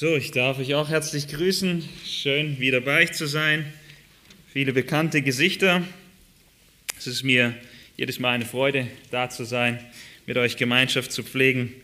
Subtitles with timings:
[0.00, 1.86] So, ich darf euch auch herzlich grüßen.
[2.06, 3.70] Schön, wieder bei euch zu sein.
[4.50, 5.82] Viele bekannte Gesichter.
[6.96, 7.54] Es ist mir
[7.98, 9.78] jedes Mal eine Freude, da zu sein,
[10.24, 11.74] mit euch Gemeinschaft zu pflegen,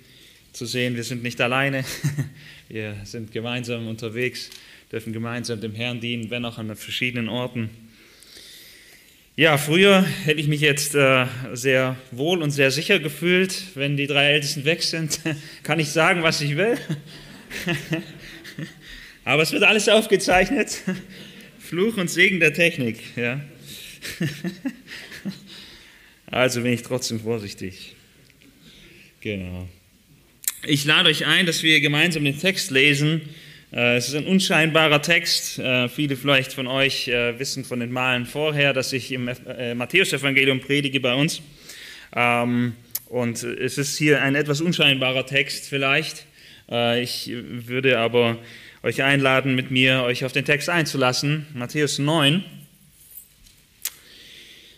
[0.55, 1.85] zu sehen, wir sind nicht alleine.
[2.71, 4.49] Wir sind gemeinsam unterwegs,
[4.91, 7.69] dürfen gemeinsam dem Herrn dienen, wenn auch an verschiedenen Orten.
[9.37, 14.07] Ja, früher hätte ich mich jetzt äh, sehr wohl und sehr sicher gefühlt, wenn die
[14.07, 15.21] drei Ältesten weg sind.
[15.65, 16.79] Kann ich sagen, was ich will.
[19.25, 20.83] Aber es wird alles aufgezeichnet.
[21.59, 22.99] Fluch und Segen der Technik.
[23.17, 23.41] Ja.
[26.29, 27.95] Also bin ich trotzdem vorsichtig.
[29.21, 29.69] Genau.
[30.67, 33.23] Ich lade euch ein, dass wir gemeinsam den Text lesen.
[33.73, 35.59] Äh, es ist ein unscheinbarer Text.
[35.59, 39.31] Äh, viele vielleicht von euch äh, wissen von den Malen vorher, dass ich im
[39.75, 41.43] Matthäus-Evangelium predige bei uns.
[42.15, 42.75] Ähm,
[43.07, 46.27] und es ist hier ein etwas unscheinbarer Text vielleicht.
[46.69, 48.39] Ich würde aber
[48.83, 51.47] euch einladen, mit mir euch auf den Text einzulassen.
[51.55, 52.45] Matthäus 9.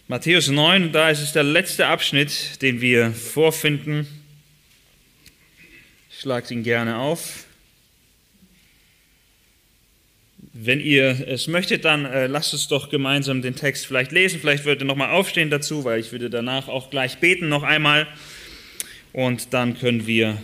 [0.06, 4.06] Matthäus 9, da ist es der letzte Abschnitt, den wir vorfinden.
[6.10, 7.44] Schlagt ihn gerne auf.
[10.54, 14.40] Wenn ihr es möchtet, dann äh, lasst uns doch gemeinsam den Text vielleicht lesen.
[14.40, 18.08] Vielleicht würdet ihr nochmal aufstehen dazu, weil ich würde danach auch gleich beten noch einmal.
[19.12, 20.42] Und dann können wir,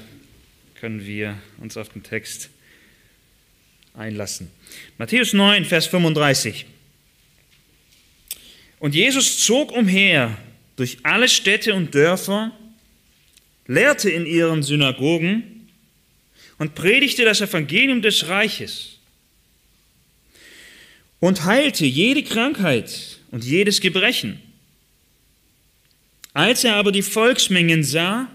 [0.85, 2.51] können wir uns auf den Text
[3.95, 4.51] einlassen.
[4.99, 6.67] Matthäus 9, Vers 35.
[8.81, 10.37] Und Jesus zog umher
[10.77, 12.53] durch alle Städte und Dörfer,
[13.67, 15.71] lehrte in ihren Synagogen
[16.59, 18.99] und predigte das Evangelium des Reiches
[21.19, 24.39] und heilte jede Krankheit und jedes Gebrechen.
[26.35, 28.29] Als er aber die Volksmengen sah,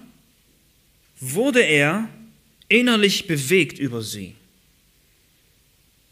[1.20, 2.10] wurde er
[2.70, 4.36] innerlich bewegt über sie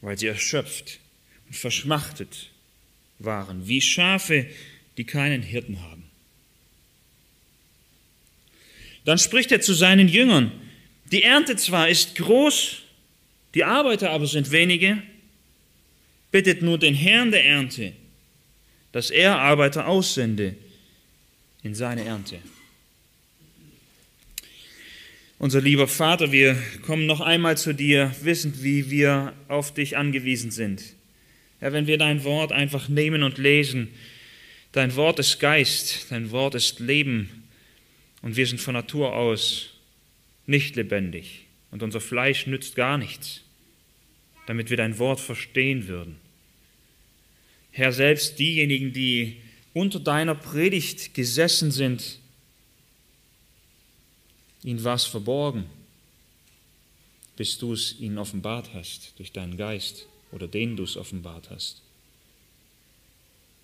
[0.01, 0.99] weil sie erschöpft
[1.47, 2.49] und verschmachtet
[3.19, 4.47] waren, wie Schafe,
[4.97, 6.03] die keinen Hirten haben.
[9.05, 10.51] Dann spricht er zu seinen Jüngern,
[11.11, 12.79] die Ernte zwar ist groß,
[13.53, 15.01] die Arbeiter aber sind wenige,
[16.31, 17.93] bittet nur den Herrn der Ernte,
[18.91, 20.55] dass er Arbeiter aussende
[21.63, 22.39] in seine Ernte.
[25.39, 30.49] Unser lieber Vater, wir kommen noch einmal zu dir, wissend, wie wir auf dich angewiesen
[30.49, 30.81] sind.
[31.61, 33.89] Ja, wenn wir dein Wort einfach nehmen und lesen,
[34.71, 37.43] dein Wort ist Geist, dein Wort ist Leben
[38.23, 39.75] und wir sind von Natur aus
[40.47, 43.41] nicht lebendig und unser Fleisch nützt gar nichts,
[44.47, 46.15] damit wir dein Wort verstehen würden.
[47.69, 49.37] Herr, selbst diejenigen, die
[49.73, 52.17] unter deiner Predigt gesessen sind,
[54.67, 55.63] ihnen was verborgen,
[57.37, 61.81] bis du es ihnen offenbart hast durch deinen Geist oder den du es offenbart hast.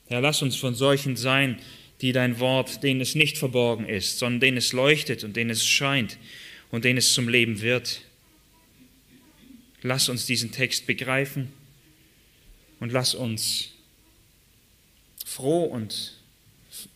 [0.07, 1.59] Herr, lass uns von solchen sein,
[1.99, 5.65] die dein Wort, denen es nicht verborgen ist, sondern denen es leuchtet und denen es
[5.65, 6.17] scheint
[6.71, 8.01] und denen es zum Leben wird.
[9.81, 11.51] Lass uns diesen Text begreifen
[12.79, 13.71] und lass uns
[15.25, 16.17] froh und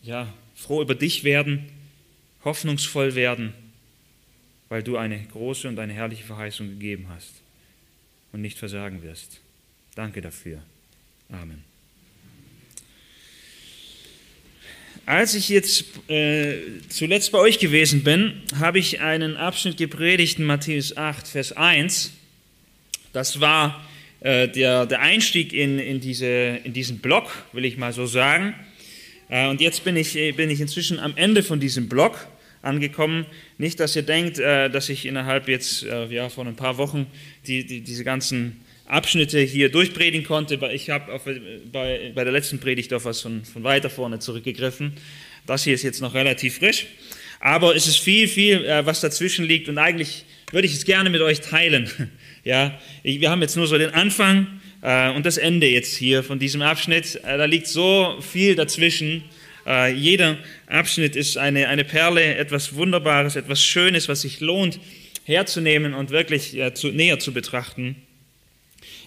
[0.02, 1.70] ja, froh über dich werden,
[2.42, 3.52] hoffnungsvoll werden
[4.68, 7.32] weil du eine große und eine herrliche Verheißung gegeben hast
[8.32, 9.40] und nicht versagen wirst.
[9.94, 10.62] Danke dafür.
[11.30, 11.64] Amen.
[15.06, 16.58] Als ich jetzt äh,
[16.90, 22.12] zuletzt bei euch gewesen bin, habe ich einen Abschnitt gepredigt in Matthäus 8, Vers 1.
[23.14, 23.82] Das war
[24.20, 28.54] äh, der, der Einstieg in, in, diese, in diesen Block, will ich mal so sagen.
[29.30, 32.28] Äh, und jetzt bin ich, bin ich inzwischen am Ende von diesem Block
[32.62, 33.26] angekommen.
[33.56, 37.06] Nicht, dass ihr denkt, äh, dass ich innerhalb jetzt äh, ja, von ein paar Wochen
[37.46, 40.58] die, die, diese ganzen Abschnitte hier durchpredigen konnte.
[40.72, 41.20] Ich habe
[41.70, 44.94] bei, bei der letzten Predigt auf was von, von weiter vorne zurückgegriffen.
[45.46, 46.86] Das hier ist jetzt noch relativ frisch.
[47.40, 51.10] Aber es ist viel, viel, äh, was dazwischen liegt und eigentlich würde ich es gerne
[51.10, 51.90] mit euch teilen.
[52.44, 54.46] Ja, wir haben jetzt nur so den Anfang
[54.80, 57.16] äh, und das Ende jetzt hier von diesem Abschnitt.
[57.16, 59.22] Äh, da liegt so viel dazwischen
[59.68, 64.80] äh, jeder Abschnitt ist eine, eine Perle, etwas Wunderbares, etwas Schönes, was sich lohnt
[65.24, 67.96] herzunehmen und wirklich ja, zu, näher zu betrachten.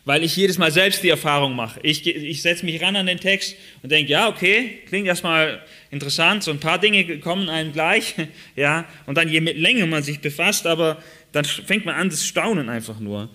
[0.06, 1.80] Weil ich jedes Mal selbst die Erfahrung mache.
[1.84, 6.44] Ich, ich setze mich ran an den Text und denke, ja, okay, klingt erstmal interessant,
[6.44, 8.16] so ein paar Dinge kommen einem gleich,
[8.56, 12.70] ja, und dann je länger man sich befasst, aber dann fängt man an, das Staunen
[12.70, 13.30] einfach nur.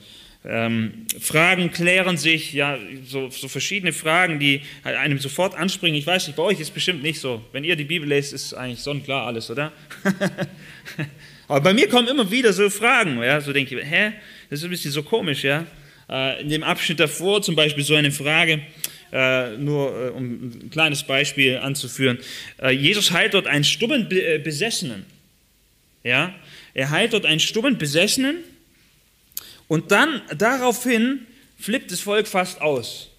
[0.49, 5.99] Ähm, Fragen klären sich, ja, so, so, verschiedene Fragen, die einem sofort anspringen.
[5.99, 7.45] Ich weiß nicht, bei euch ist es bestimmt nicht so.
[7.51, 9.73] Wenn ihr die Bibel lest, ist eigentlich sonnenklar alles, oder?
[11.49, 14.13] Aber bei mir kommen immer wieder so Fragen, ja, so denke ich, hä,
[14.49, 15.67] Das ist ein bisschen so komisch, ja.
[16.09, 18.61] Äh, in dem Abschnitt davor zum Beispiel so eine Frage,
[19.13, 22.19] äh, nur um ein kleines Beispiel anzuführen.
[22.71, 25.07] Jesus heilt dort einen stummen Besessenen.
[26.05, 26.33] Ja,
[26.73, 28.37] er heilt dort einen stummen Besessenen
[29.69, 31.27] und dann daraufhin
[31.59, 33.11] flippt das Volk fast aus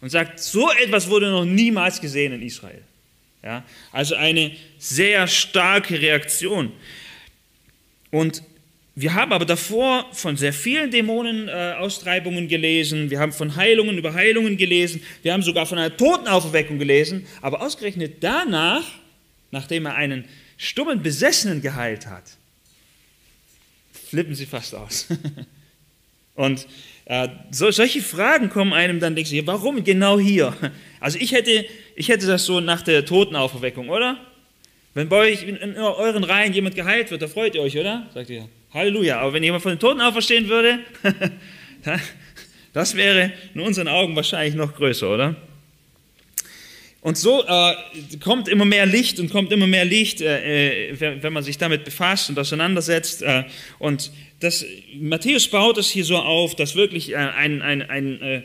[0.00, 2.82] und sagt, so etwas wurde noch niemals gesehen in Israel.
[3.42, 6.72] Ja, also eine sehr starke Reaktion.
[8.10, 8.42] Und
[8.94, 14.12] wir haben aber davor von sehr vielen Dämonenaustreibungen äh, gelesen, wir haben von Heilungen über
[14.12, 18.84] Heilungen gelesen, wir haben sogar von einer Totenauferweckung gelesen, aber ausgerechnet danach,
[19.52, 20.26] nachdem er einen
[20.58, 22.24] stummen Besessenen geheilt hat,
[24.08, 25.06] flippen sie fast aus.
[26.40, 26.66] Und
[27.04, 30.54] äh, so, solche Fragen kommen einem dann, denkst du, warum genau hier?
[30.98, 31.64] Also ich hätte,
[31.96, 34.18] ich hätte das so nach der Totenauferweckung, oder?
[34.92, 38.06] Wenn bei euch in, euren Reihen jemand geheilt wird, da freut ihr euch, oder?
[38.12, 39.18] Sagt ihr, Halleluja.
[39.18, 40.80] Aber wenn jemand von den Toten auferstehen würde,
[42.74, 45.36] das wäre in unseren Augen wahrscheinlich noch größer, oder?
[47.02, 47.74] Und so äh,
[48.22, 51.84] kommt immer mehr Licht und kommt immer mehr Licht, äh, äh wenn man sich damit
[51.84, 53.22] befasst und auseinandersetzt.
[53.22, 53.44] Äh,
[53.78, 54.10] und
[54.40, 54.64] das,
[54.98, 58.42] Matthäus baut es hier so auf, dass wirklich äh, ein, ein, ein, äh,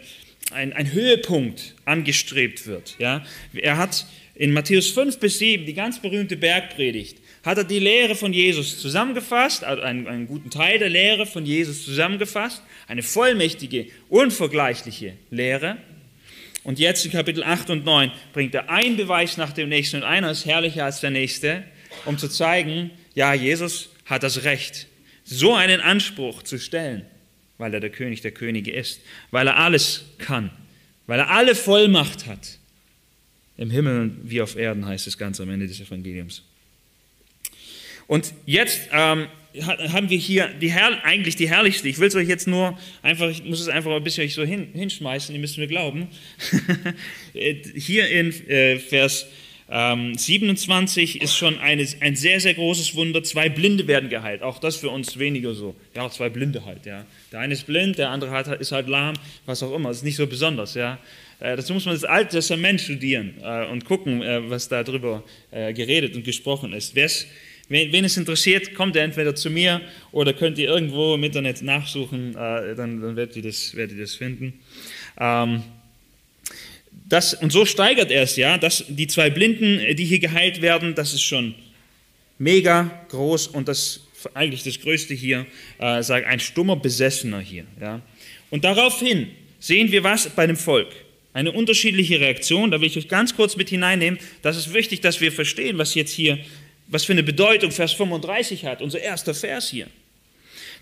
[0.52, 2.96] ein, ein Höhepunkt angestrebt wird.
[2.98, 3.26] Ja?
[3.54, 4.06] Er hat
[4.36, 8.80] in Matthäus 5 bis 7, die ganz berühmte Bergpredigt, hat er die Lehre von Jesus
[8.80, 15.78] zusammengefasst, also einen, einen, guten Teil der Lehre von Jesus zusammengefasst, eine vollmächtige, unvergleichliche Lehre.
[16.66, 20.04] Und jetzt in Kapitel 8 und 9 bringt er einen Beweis nach dem nächsten und
[20.04, 21.64] einer ist herrlicher als der nächste,
[22.06, 24.88] um zu zeigen, ja, Jesus hat das Recht,
[25.24, 27.06] so einen Anspruch zu stellen,
[27.60, 30.50] weil er der König der Könige ist, weil er alles kann,
[31.06, 32.58] weil er alle Vollmacht hat.
[33.58, 36.42] Im Himmel wie auf Erden heißt es ganz am Ende des Evangeliums.
[38.08, 39.28] Und jetzt ähm,
[39.62, 41.88] haben wir hier die Herr, eigentlich die herrlichste.
[41.90, 44.70] Ich will es euch jetzt nur einfach, ich muss es einfach ein bisschen so hin,
[44.74, 46.08] hinschmeißen, ihr müsst mir glauben.
[47.34, 49.28] hier in äh, Vers
[49.68, 53.24] ähm, 27 ist schon eine, ein sehr, sehr großes Wunder.
[53.24, 54.44] Zwei Blinde werden geheilt.
[54.44, 55.76] Auch das für uns weniger so.
[55.96, 56.86] Ja, zwei Blinde halt.
[56.86, 57.06] Ja.
[57.32, 59.16] Der eine ist blind, der andere hat, ist halt lahm,
[59.46, 59.90] was auch immer.
[59.90, 60.76] Das ist nicht so besonders.
[60.76, 61.00] Ja.
[61.40, 65.24] Äh, dazu muss man das Alte Testament studieren äh, und gucken, äh, was da drüber
[65.50, 66.94] äh, geredet und gesprochen ist.
[66.94, 67.26] Wer's,
[67.68, 69.82] Wen, es interessiert, kommt ihr entweder zu mir
[70.12, 74.04] oder könnt ihr irgendwo im Internet nachsuchen, äh, dann, dann werdet, ihr das, werdet ihr
[74.04, 74.54] das finden.
[75.20, 75.64] Ähm,
[77.08, 80.62] das, und so steigert er es, ja, dass die zwei Blinden, äh, die hier geheilt
[80.62, 81.56] werden, das ist schon
[82.38, 84.02] mega groß und das
[84.34, 85.46] eigentlich das Größte hier,
[85.80, 87.66] äh, sagt ein stummer Besessener hier.
[87.80, 88.02] Ja.
[88.50, 89.28] Und daraufhin
[89.60, 90.90] sehen wir was bei dem Volk.
[91.34, 94.20] Eine unterschiedliche Reaktion, da will ich euch ganz kurz mit hineinnehmen.
[94.42, 96.40] Das ist wichtig, dass wir verstehen, was jetzt hier
[96.88, 99.88] was für eine Bedeutung Vers 35 hat, unser erster Vers hier.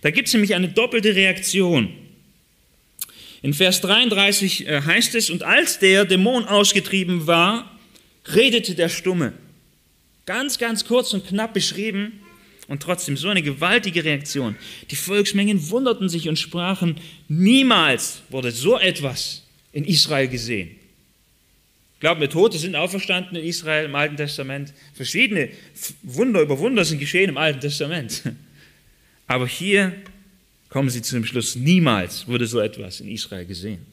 [0.02, 1.94] Da gibt es nämlich eine doppelte Reaktion.
[3.42, 7.78] In Vers 33 äh, heißt es, und als der Dämon ausgetrieben war,
[8.28, 9.34] redete der Stumme.
[10.26, 12.20] Ganz, ganz kurz und knapp beschrieben
[12.68, 14.56] und trotzdem so eine gewaltige Reaktion.
[14.92, 16.96] Die Volksmengen wunderten sich und sprachen,
[17.28, 20.80] niemals wurde so etwas in Israel gesehen.
[22.04, 24.74] Glaubt mir, Tote sind auferstanden in Israel im Alten Testament.
[24.94, 25.50] Verschiedene
[26.02, 28.24] Wunder über Wunder sind geschehen im Alten Testament.
[29.28, 29.96] Aber hier
[30.68, 33.86] kommen sie zu dem Schluss, niemals wurde so etwas in Israel gesehen.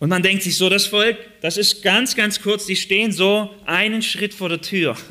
[0.00, 3.54] Und man denkt sich so, das Volk, das ist ganz, ganz kurz, die stehen so
[3.64, 4.96] einen Schritt vor der Tür.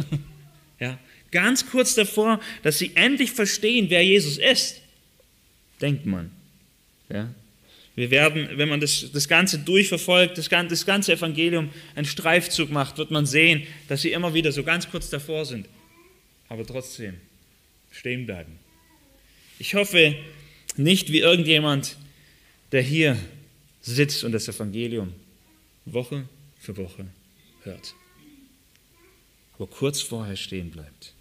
[0.81, 0.97] Ja,
[1.31, 4.81] ganz kurz davor, dass sie endlich verstehen, wer Jesus ist.
[5.79, 6.31] Denkt man.
[7.07, 7.29] Ja,
[7.95, 12.97] wir werden, wenn man das, das Ganze durchverfolgt, das, das ganze Evangelium einen Streifzug macht,
[12.97, 15.67] wird man sehen, dass sie immer wieder so ganz kurz davor sind,
[16.47, 17.15] aber trotzdem
[17.91, 18.57] stehen bleiben.
[19.59, 20.15] Ich hoffe
[20.77, 21.97] nicht wie irgendjemand,
[22.71, 23.17] der hier
[23.81, 25.13] sitzt und das Evangelium
[25.85, 26.27] Woche
[26.59, 27.05] für Woche
[27.63, 27.93] hört,
[29.55, 31.13] aber kurz vorher stehen bleibt.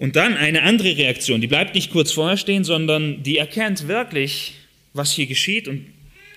[0.00, 4.54] Und dann eine andere Reaktion, die bleibt nicht kurz vorher stehen, sondern die erkennt wirklich,
[4.94, 5.84] was hier geschieht und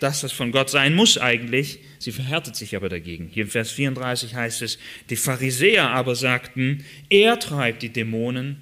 [0.01, 1.79] dass das von Gott sein muss eigentlich.
[1.97, 3.29] Sie verhärtet sich aber dagegen.
[3.33, 4.79] Hier im Vers 34 heißt es,
[5.09, 8.61] die Pharisäer aber sagten, er treibt die Dämonen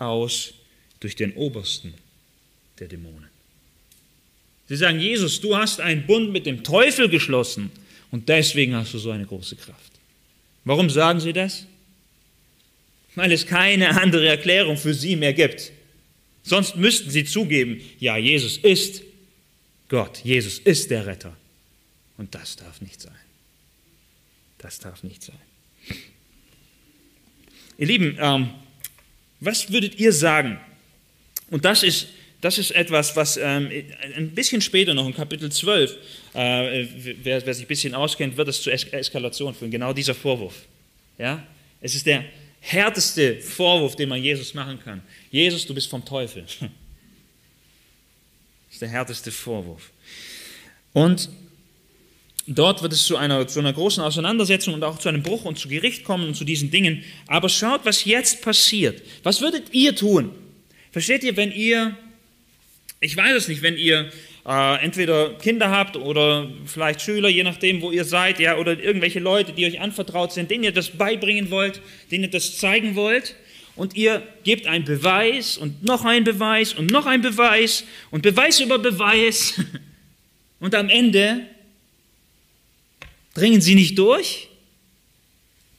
[0.00, 0.54] aus
[0.98, 1.94] durch den Obersten
[2.80, 3.28] der Dämonen.
[4.68, 7.70] Sie sagen, Jesus, du hast einen Bund mit dem Teufel geschlossen
[8.10, 9.92] und deswegen hast du so eine große Kraft.
[10.64, 11.64] Warum sagen sie das?
[13.14, 15.72] Weil es keine andere Erklärung für sie mehr gibt.
[16.42, 19.02] Sonst müssten sie zugeben, ja, Jesus ist
[19.88, 21.36] Gott, Jesus ist der Retter.
[22.16, 23.14] Und das darf nicht sein.
[24.58, 25.38] Das darf nicht sein.
[27.78, 28.50] Ihr Lieben, ähm,
[29.40, 30.60] Was würdet ihr sagen?
[31.50, 32.06] Und das ist,
[32.40, 33.68] das ist etwas, was ähm,
[34.16, 35.96] ein bisschen später noch in Kapitel 12,
[36.34, 36.86] äh,
[37.24, 39.72] wer, wer, sich ein bisschen auskennt, wird es zur es Eskalation führen.
[39.72, 40.54] Genau dieser Vorwurf.
[41.18, 41.44] Ja?
[41.80, 42.24] Es ist der
[42.62, 45.02] härteste Vorwurf, den man Jesus machen kann.
[45.30, 46.46] Jesus, du bist vom Teufel.
[48.68, 49.90] Das ist der härteste Vorwurf.
[50.94, 51.28] Und
[52.46, 55.58] dort wird es zu einer, zu einer großen Auseinandersetzung und auch zu einem Bruch und
[55.58, 57.04] zu Gericht kommen und zu diesen Dingen.
[57.26, 59.02] Aber schaut, was jetzt passiert.
[59.24, 60.30] Was würdet ihr tun?
[60.90, 61.94] Versteht ihr, wenn ihr,
[63.00, 64.10] ich weiß es nicht, wenn ihr
[64.46, 69.20] äh, entweder Kinder habt oder vielleicht Schüler, je nachdem, wo ihr seid, ja, oder irgendwelche
[69.20, 71.80] Leute, die euch anvertraut sind, denen ihr das beibringen wollt,
[72.10, 73.36] denen ihr das zeigen wollt,
[73.74, 78.60] und ihr gebt einen Beweis und noch einen Beweis und noch einen Beweis und Beweis
[78.60, 79.54] über Beweis,
[80.60, 81.46] und am Ende
[83.34, 84.48] Dringen sie nicht durch?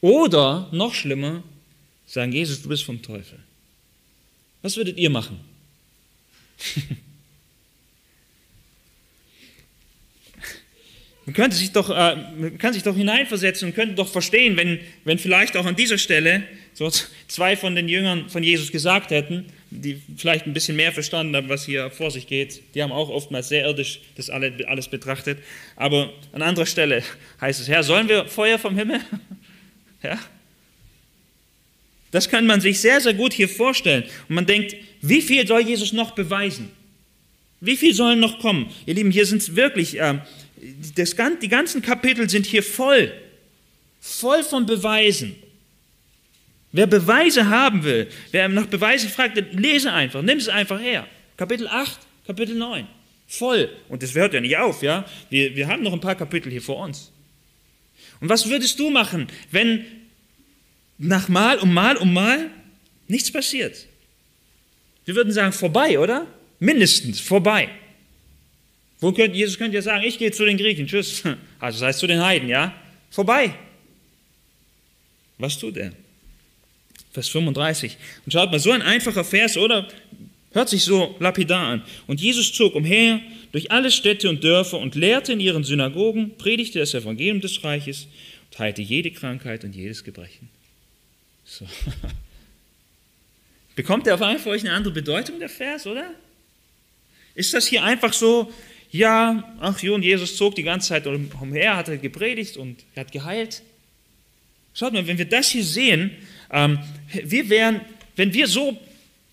[0.02, 1.44] Oder, noch schlimmer,
[2.08, 3.40] sagen, Jesus, du bist vom Teufel.
[4.62, 5.40] Was würdet ihr machen?
[11.26, 15.18] Man könnte sich doch, äh, kann sich doch hineinversetzen und könnte doch verstehen, wenn, wenn
[15.18, 16.92] vielleicht auch an dieser Stelle so
[17.28, 21.50] zwei von den Jüngern von Jesus gesagt hätten, die vielleicht ein bisschen mehr verstanden haben,
[21.50, 22.62] was hier vor sich geht.
[22.76, 25.40] Die haben auch oftmals sehr irdisch das alles betrachtet.
[25.76, 27.04] Aber an anderer Stelle
[27.40, 29.00] heißt es, Herr, sollen wir Feuer vom Himmel?
[30.06, 30.20] Ja?
[32.12, 34.04] Das kann man sich sehr, sehr gut hier vorstellen.
[34.28, 36.70] Und man denkt, wie viel soll Jesus noch beweisen?
[37.62, 38.70] Wie viel sollen noch kommen?
[38.86, 40.20] Ihr Lieben, hier sind es wirklich, äh,
[40.96, 43.12] das, die ganzen Kapitel sind hier voll,
[44.00, 45.36] voll von Beweisen.
[46.72, 51.08] Wer Beweise haben will, wer nach Beweisen fragt, lese einfach, nimm es einfach her.
[51.38, 52.88] Kapitel 8, Kapitel 9.
[53.28, 53.70] Voll.
[53.90, 55.06] Und das hört ja nicht auf, ja?
[55.30, 57.12] Wir, wir haben noch ein paar Kapitel hier vor uns.
[58.20, 59.86] Und was würdest du machen, wenn
[60.98, 62.50] nach Mal um Mal um Mal
[63.08, 63.88] nichts passiert?
[65.06, 66.28] Wir würden sagen, vorbei, oder?
[66.60, 67.70] Mindestens, vorbei.
[69.04, 71.24] Wo könnt, Jesus könnte ja sagen, ich gehe zu den Griechen, tschüss.
[71.60, 72.74] Also das heißt zu den Heiden, ja?
[73.12, 73.54] Vorbei.
[75.38, 75.92] Was tut er?
[77.12, 77.98] Vers 35.
[78.26, 79.90] Und schaut mal, so ein einfacher Vers, oder?
[80.54, 81.84] Hört sich so lapidar an.
[82.08, 83.20] Und Jesus zog umher
[83.52, 88.08] durch alle Städte und Dörfer und lehrte in ihren Synagogen, predigte das Evangelium des Reiches
[88.52, 90.48] und heilte jede Krankheit und jedes Gebrechen.
[91.44, 91.68] So.
[93.76, 96.10] Bekommt er auf einmal für euch eine andere Bedeutung, der Vers, oder?
[97.36, 98.50] Ist das hier einfach so,
[98.94, 103.02] ja, ach jo, und Jesus zog die ganze Zeit umher, hat er gepredigt und er
[103.02, 103.64] hat geheilt?
[104.76, 106.12] Schaut mal, wenn wir das hier sehen,
[106.52, 106.78] ähm,
[107.12, 107.82] wir wären,
[108.16, 108.78] wenn wir so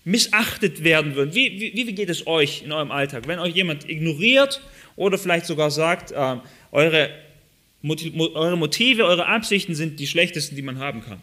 [0.03, 3.27] missachtet werden würden, wie, wie, wie geht es euch in eurem Alltag?
[3.27, 4.61] Wenn euch jemand ignoriert
[4.95, 6.37] oder vielleicht sogar sagt, äh,
[6.71, 7.11] eure,
[7.83, 11.21] eure Motive, eure Absichten sind die schlechtesten, die man haben kann.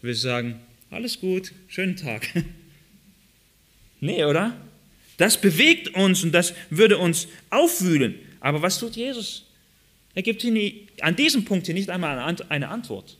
[0.00, 0.60] Du wirst sagen,
[0.92, 2.28] alles gut, schönen Tag.
[4.00, 4.56] nee, oder?
[5.22, 8.16] Das bewegt uns und das würde uns aufwühlen.
[8.40, 9.44] Aber was tut Jesus?
[10.16, 13.16] Er gibt hier an diesem Punkt hier nicht einmal eine Antwort.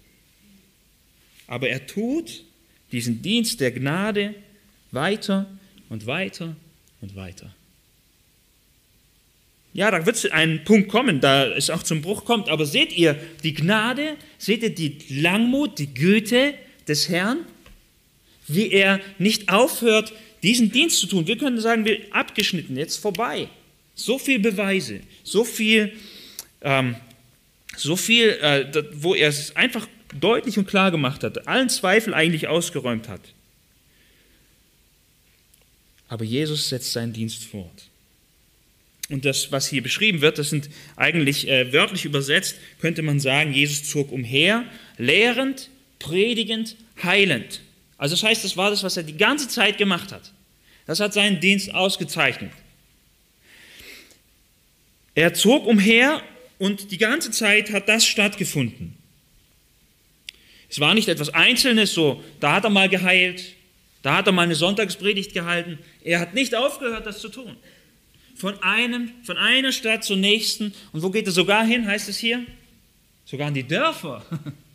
[1.46, 2.42] Aber er tut
[2.90, 4.34] diesen Dienst der Gnade
[4.90, 5.46] weiter
[5.90, 6.56] und weiter
[7.02, 7.54] und weiter.
[9.72, 12.48] Ja, da wird ein Punkt kommen, da es auch zum Bruch kommt.
[12.48, 16.54] Aber seht ihr die Gnade, seht ihr die Langmut, die Güte
[16.88, 17.46] des Herrn,
[18.48, 21.26] wie er nicht aufhört, diesen Dienst zu tun.
[21.26, 23.48] Wir können sagen, wir abgeschnitten, jetzt vorbei.
[23.94, 25.92] So viel Beweise, so viel,
[26.62, 26.96] ähm,
[27.76, 29.86] so viel, äh, wo er es einfach
[30.18, 33.20] deutlich und klar gemacht hat, allen Zweifel eigentlich ausgeräumt hat.
[36.08, 37.88] Aber Jesus setzt seinen Dienst fort.
[39.08, 43.52] Und das, was hier beschrieben wird, das sind eigentlich äh, wörtlich übersetzt, könnte man sagen,
[43.52, 44.64] Jesus zog umher,
[44.96, 45.68] lehrend,
[45.98, 47.60] predigend, heilend.
[48.02, 50.32] Also das heißt, das war das, was er die ganze Zeit gemacht hat.
[50.86, 52.50] Das hat seinen Dienst ausgezeichnet.
[55.14, 56.20] Er zog umher
[56.58, 58.96] und die ganze Zeit hat das stattgefunden.
[60.68, 63.54] Es war nicht etwas Einzelnes, so, da hat er mal geheilt,
[64.02, 65.78] da hat er mal eine Sonntagspredigt gehalten.
[66.02, 67.56] Er hat nicht aufgehört, das zu tun.
[68.34, 70.74] Von, einem, von einer Stadt zur nächsten.
[70.90, 72.44] Und wo geht er sogar hin, heißt es hier?
[73.26, 74.26] Sogar in die Dörfer.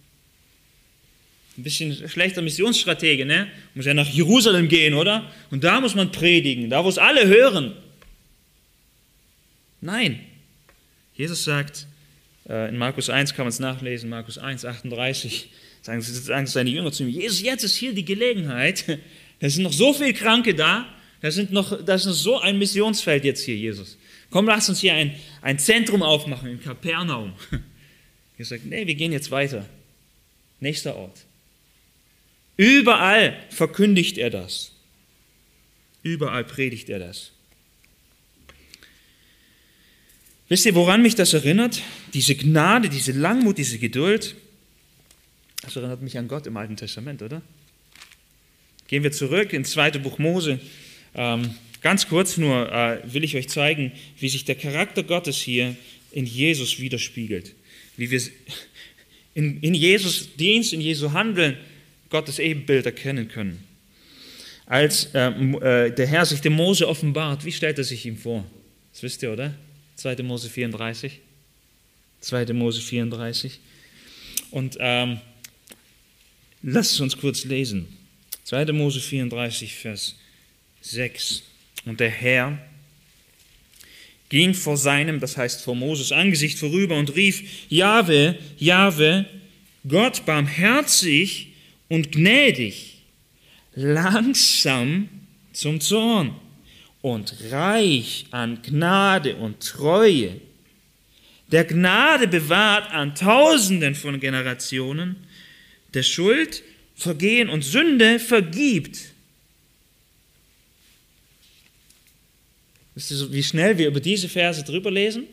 [1.57, 3.47] Ein bisschen schlechter Missionsstratege, ne?
[3.73, 5.31] Muss ja nach Jerusalem gehen, oder?
[5.49, 7.73] Und da muss man predigen, da es alle hören.
[9.81, 10.19] Nein.
[11.15, 11.87] Jesus sagt,
[12.47, 15.49] äh, in Markus 1 kann man es nachlesen, Markus 1, 38,
[15.87, 18.99] Sagen, sagen seine Jünger zu ihm, Jesus, jetzt ist hier die Gelegenheit.
[19.39, 20.87] Da sind noch so viele Kranke da.
[21.21, 23.95] Da, sind noch, da ist so ein Missionsfeld jetzt hier, Jesus.
[24.31, 27.33] Komm, lass uns hier ein, ein Zentrum aufmachen in Kapernaum.
[28.39, 29.63] Er sagt, nee, wir gehen jetzt weiter.
[30.59, 31.25] Nächster Ort.
[32.57, 34.71] Überall verkündigt er das.
[36.01, 37.31] Überall predigt er das.
[40.49, 41.81] Wisst ihr, woran mich das erinnert?
[42.13, 44.35] Diese Gnade, diese Langmut, diese Geduld.
[45.61, 47.41] Das erinnert mich an Gott im Alten Testament, oder?
[48.87, 50.59] Gehen wir zurück ins zweite Buch Mose.
[51.13, 55.75] Ähm, ganz kurz nur äh, will ich euch zeigen, wie sich der Charakter Gottes hier
[56.11, 57.53] in Jesus widerspiegelt.
[57.97, 58.21] Wie wir
[59.33, 61.57] in, in Jesus Dienst, in Jesu Handeln
[62.09, 63.63] Gottes Ebenbild erkennen können.
[64.65, 68.45] Als äh, äh, der Herr sich dem Mose offenbart, wie stellt er sich ihm vor?
[68.91, 69.53] Das wisst ihr, oder?
[69.95, 70.23] 2.
[70.23, 71.19] Mose 34.
[72.21, 72.53] 2.
[72.53, 73.59] Mose 34.
[74.51, 75.19] Und ähm,
[76.61, 77.87] lasst es uns kurz lesen.
[78.43, 78.71] 2.
[78.73, 80.15] Mose 34, Vers
[80.81, 81.43] 6.
[81.85, 82.57] Und der Herr
[84.29, 89.25] ging vor seinem, das heißt vor Moses Angesicht vorüber und rief, Jahwe, Jahwe,
[89.87, 91.46] Gott barmherzig
[91.89, 93.03] und gnädig,
[93.75, 95.09] langsam
[95.53, 96.35] zum Zorn
[97.01, 100.41] und reich an Gnade und Treue,
[101.51, 105.15] der Gnade bewahrt an Tausenden von Generationen,
[105.93, 106.63] der Schuld,
[106.95, 109.13] Vergehen und Sünde vergibt.
[112.95, 115.27] Wisst ihr, wie schnell wir über diese Verse drüber lesen?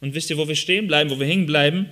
[0.00, 1.90] Und wisst ihr, wo wir stehen bleiben, wo wir hängen bleiben?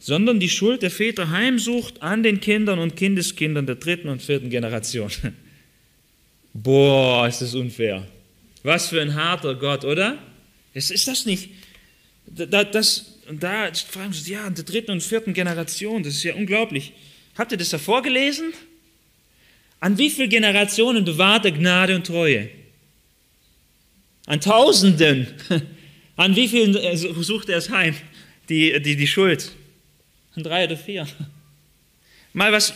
[0.00, 4.50] Sondern die Schuld der Väter heimsucht an den Kindern und Kindeskindern der dritten und vierten
[4.50, 5.10] Generation.
[6.54, 8.06] Boah, ist das unfair.
[8.62, 10.18] Was für ein harter Gott, oder?
[10.74, 11.50] Ist, das nicht?
[12.26, 16.34] Da, das, da fragen sie, ja, in der dritten und vierten Generation, das ist ja
[16.34, 16.92] unglaublich.
[17.36, 18.52] Habt ihr das davor gelesen?
[19.80, 22.50] An wie viele Generationen bewahrt er Gnade und Treue?
[24.26, 25.26] An Tausenden.
[26.16, 27.94] An wie vielen äh, sucht er es heim,
[28.48, 29.52] die, die, die Schuld?
[30.42, 31.06] Drei oder vier
[32.32, 32.74] mal was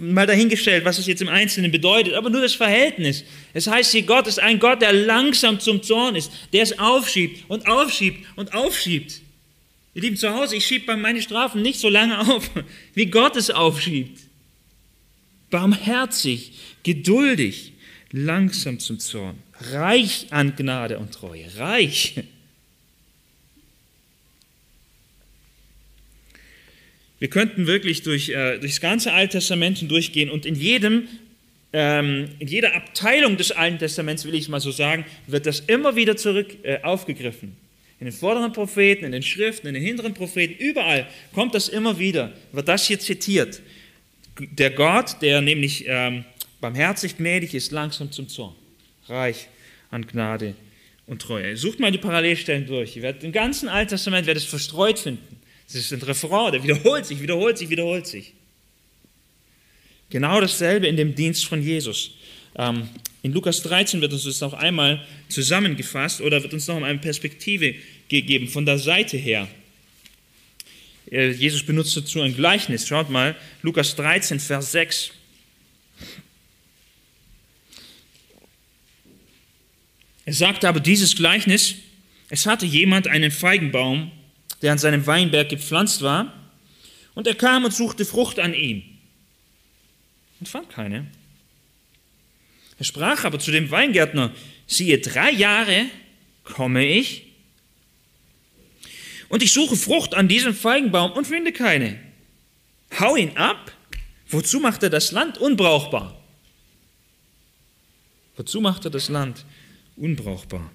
[0.00, 3.24] mal dahingestellt, was es jetzt im Einzelnen bedeutet, aber nur das Verhältnis.
[3.52, 7.44] Es heißt hier, Gott ist ein Gott, der langsam zum Zorn ist, der es aufschiebt
[7.48, 9.20] und aufschiebt und aufschiebt.
[9.94, 12.50] Ihr Lieben zu Hause, ich schiebe meine Strafen nicht so lange auf,
[12.94, 14.20] wie Gott es aufschiebt.
[15.50, 16.52] Barmherzig,
[16.82, 17.72] geduldig,
[18.10, 19.38] langsam zum Zorn,
[19.72, 22.14] reich an Gnade und Treue, reich.
[27.18, 31.08] Wir könnten wirklich durch, äh, durch das ganze Alte Testament durchgehen und in jedem
[31.72, 35.60] ähm, in jeder Abteilung des Alten Testaments, will ich es mal so sagen, wird das
[35.60, 37.56] immer wieder zurück äh, aufgegriffen.
[37.98, 41.98] In den vorderen Propheten, in den Schriften, in den hinteren Propheten, überall kommt das immer
[41.98, 43.60] wieder, wird das hier zitiert.
[44.38, 46.24] Der Gott, der nämlich ähm,
[46.62, 48.54] barmherzig gnädig ist, langsam zum Zorn,
[49.08, 49.48] reich
[49.90, 50.54] an Gnade
[51.06, 51.56] und Treue.
[51.56, 52.96] Sucht mal die Parallelstellen durch.
[52.96, 55.35] Ihr werdet im ganzen Alten Testament werdet es verstreut finden.
[55.68, 58.32] Es ist ein Refrain, der wiederholt sich, wiederholt sich, wiederholt sich.
[60.10, 62.12] Genau dasselbe in dem Dienst von Jesus.
[62.56, 62.88] Ähm,
[63.22, 67.74] in Lukas 13 wird uns das noch einmal zusammengefasst oder wird uns noch eine Perspektive
[68.08, 69.48] gegeben von der Seite her.
[71.10, 72.86] Äh, Jesus benutzt dazu ein Gleichnis.
[72.86, 75.10] Schaut mal, Lukas 13, Vers 6.
[80.24, 81.76] Er sagte aber dieses Gleichnis,
[82.28, 84.10] es hatte jemand einen Feigenbaum
[84.62, 86.32] der an seinem Weinberg gepflanzt war,
[87.14, 88.82] und er kam und suchte Frucht an ihm
[90.38, 91.06] und fand keine.
[92.78, 94.32] Er sprach aber zu dem Weingärtner,
[94.66, 95.86] siehe, drei Jahre
[96.44, 97.26] komme ich
[99.28, 101.98] und ich suche Frucht an diesem Feigenbaum und finde keine.
[102.98, 103.72] Hau ihn ab.
[104.28, 106.20] Wozu macht er das Land unbrauchbar?
[108.36, 109.44] Wozu macht er das Land
[109.96, 110.70] unbrauchbar?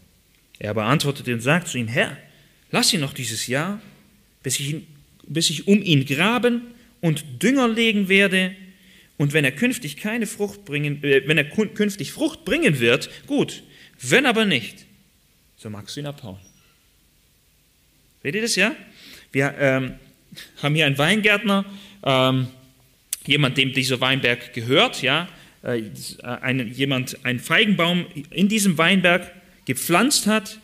[0.57, 2.17] Er aber antwortete und sagte zu ihm, Herr,
[2.71, 3.81] Lass ihn noch dieses Jahr,
[4.43, 4.87] bis ich, ihn,
[5.27, 6.61] bis ich um ihn graben
[7.01, 8.55] und Dünger legen werde.
[9.17, 13.63] Und wenn er künftig keine Frucht bringen, äh, wenn er künftig Frucht bringen wird, gut.
[13.99, 14.85] Wenn aber nicht,
[15.57, 16.39] so magst du ihn abhauen.
[18.23, 18.75] Seht ihr das, ja?
[19.31, 19.95] Wir ähm,
[20.61, 21.65] haben hier einen Weingärtner,
[22.03, 22.47] ähm,
[23.25, 25.27] jemand, dem dieser Weinberg gehört, ja,
[25.61, 25.83] äh,
[26.23, 29.31] ein, jemand einen Feigenbaum in diesem Weinberg
[29.65, 30.59] gepflanzt hat,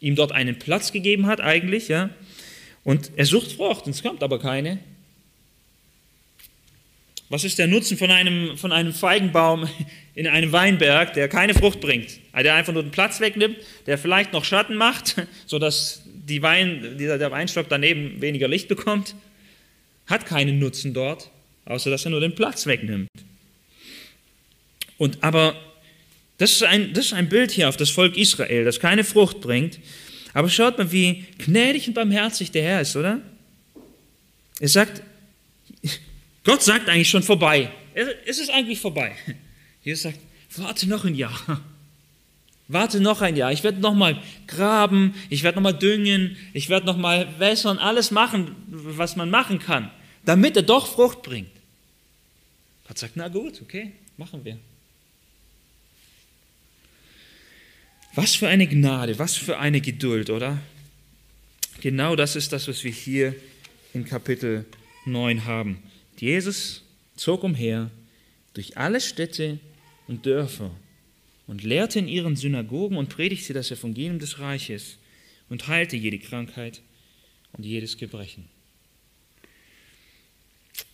[0.00, 2.10] ihm dort einen Platz gegeben hat eigentlich, ja.
[2.84, 4.78] Und er sucht Frucht und es kommt aber keine.
[7.30, 9.68] Was ist der Nutzen von einem, von einem Feigenbaum
[10.14, 12.20] in einem Weinberg, der keine Frucht bringt?
[12.34, 17.18] Der einfach nur den Platz wegnimmt, der vielleicht noch Schatten macht, sodass die Wein, dieser,
[17.18, 19.14] der Weinstock daneben weniger Licht bekommt?
[20.06, 21.30] Hat keinen Nutzen dort,
[21.66, 23.08] außer dass er nur den Platz wegnimmt.
[24.96, 25.54] Und aber
[26.38, 29.40] das ist, ein, das ist ein Bild hier auf das Volk Israel, das keine Frucht
[29.40, 29.78] bringt.
[30.34, 33.20] Aber schaut mal, wie gnädig und barmherzig der Herr ist, oder?
[34.60, 35.02] Er sagt,
[36.44, 37.70] Gott sagt eigentlich schon vorbei.
[38.24, 39.14] es ist eigentlich vorbei.
[39.82, 40.18] Jesus sagt,
[40.56, 41.60] warte noch ein Jahr.
[42.68, 43.50] Warte noch ein Jahr.
[43.50, 47.78] Ich werde noch mal graben, ich werde noch mal düngen, ich werde noch mal wässern,
[47.78, 49.90] alles machen, was man machen kann,
[50.24, 51.48] damit er doch Frucht bringt.
[52.86, 54.58] Gott sagt, na gut, okay, machen wir.
[58.20, 60.58] Was für eine Gnade, was für eine Geduld, oder?
[61.80, 63.32] Genau das ist das, was wir hier
[63.94, 64.64] in Kapitel
[65.06, 65.80] 9 haben.
[66.18, 66.82] Jesus
[67.14, 67.92] zog umher
[68.54, 69.60] durch alle Städte
[70.08, 70.72] und Dörfer
[71.46, 74.98] und lehrte in ihren Synagogen und predigte das Evangelium des Reiches
[75.48, 76.80] und heilte jede Krankheit
[77.52, 78.48] und jedes Gebrechen.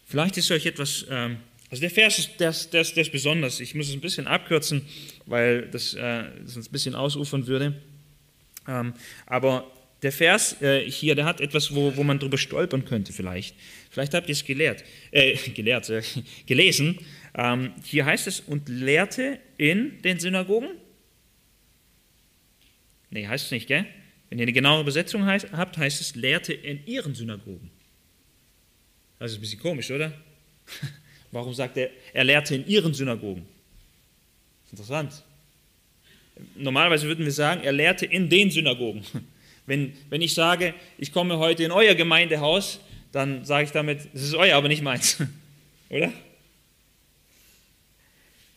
[0.05, 1.39] Vielleicht ist euch etwas, ähm,
[1.71, 3.61] also der Vers ist, der, der, der ist besonders.
[3.61, 4.83] Ich muss es ein bisschen abkürzen,
[5.27, 7.75] weil das äh, sonst ein bisschen ausufern würde.
[8.69, 8.95] Ähm,
[9.27, 9.71] aber
[10.03, 13.57] der Vers äh, hier, der hat etwas, wo, wo man drüber stolpern könnte vielleicht.
[13.91, 16.03] Vielleicht habt ihr es gelehrt, äh, gelehrt, äh,
[16.47, 16.99] gelesen.
[17.35, 20.71] Ähm, hier heißt es, und lehrte in den Synagogen.
[23.11, 23.87] Nee, heißt es nicht, gell?
[24.29, 27.71] Wenn ihr eine genaue Übersetzung heißt, habt, heißt es, lehrte in ihren Synagogen.
[29.19, 30.13] Das ist ein bisschen komisch, oder?
[31.35, 33.45] Warum sagt er, er lehrte in ihren Synagogen?
[34.71, 35.25] Interessant.
[36.55, 39.05] Normalerweise würden wir sagen, er lehrte in den Synagogen.
[39.67, 42.81] Wenn, wenn ich sage, ich komme heute in euer Gemeindehaus,
[43.13, 45.17] dann sage ich damit, es ist euer, aber nicht meins.
[45.89, 46.13] Oder?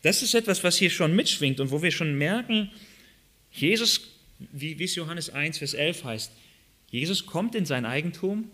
[0.01, 2.69] Das ist etwas, was hier schon mitschwingt und wo wir schon merken,
[3.53, 4.01] Jesus,
[4.51, 6.31] wie, wie es Johannes 1, Vers 11 heißt,
[6.91, 8.51] Jesus kommt in sein Eigentum,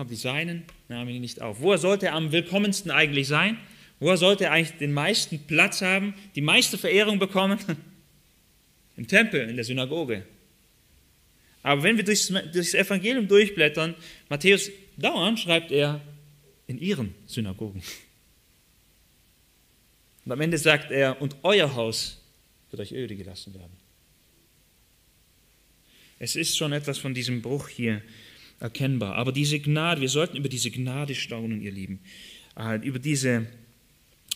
[0.00, 1.60] aber die Seinen nahmen ihn nicht auf.
[1.60, 3.58] Woher sollte er am willkommensten eigentlich sein?
[3.98, 7.58] Woher sollte er eigentlich den meisten Platz haben, die meiste Verehrung bekommen?
[8.96, 10.24] Im Tempel, in der Synagoge.
[11.62, 13.94] Aber wenn wir durchs, durchs Evangelium durchblättern,
[14.28, 16.00] Matthäus dauernd schreibt er
[16.66, 17.82] in ihren Synagogen.
[20.24, 22.20] Und am Ende sagt er, und euer Haus
[22.70, 23.72] wird euch öde gelassen werden.
[26.18, 28.02] Es ist schon etwas von diesem Bruch hier
[28.60, 29.16] erkennbar.
[29.16, 32.00] Aber diese Gnade, wir sollten über diese Gnade staunen, ihr Lieben.
[32.56, 33.46] Äh, über diese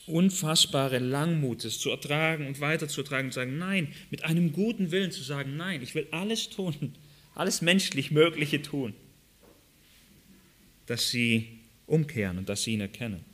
[0.07, 5.23] unfassbare Langmut, es zu ertragen und weiterzutragen und sagen, nein, mit einem guten Willen zu
[5.23, 6.95] sagen, nein, ich will alles tun,
[7.35, 8.95] alles menschlich Mögliche tun,
[10.87, 11.49] dass sie
[11.87, 13.25] umkehren und dass sie ihn erkennen.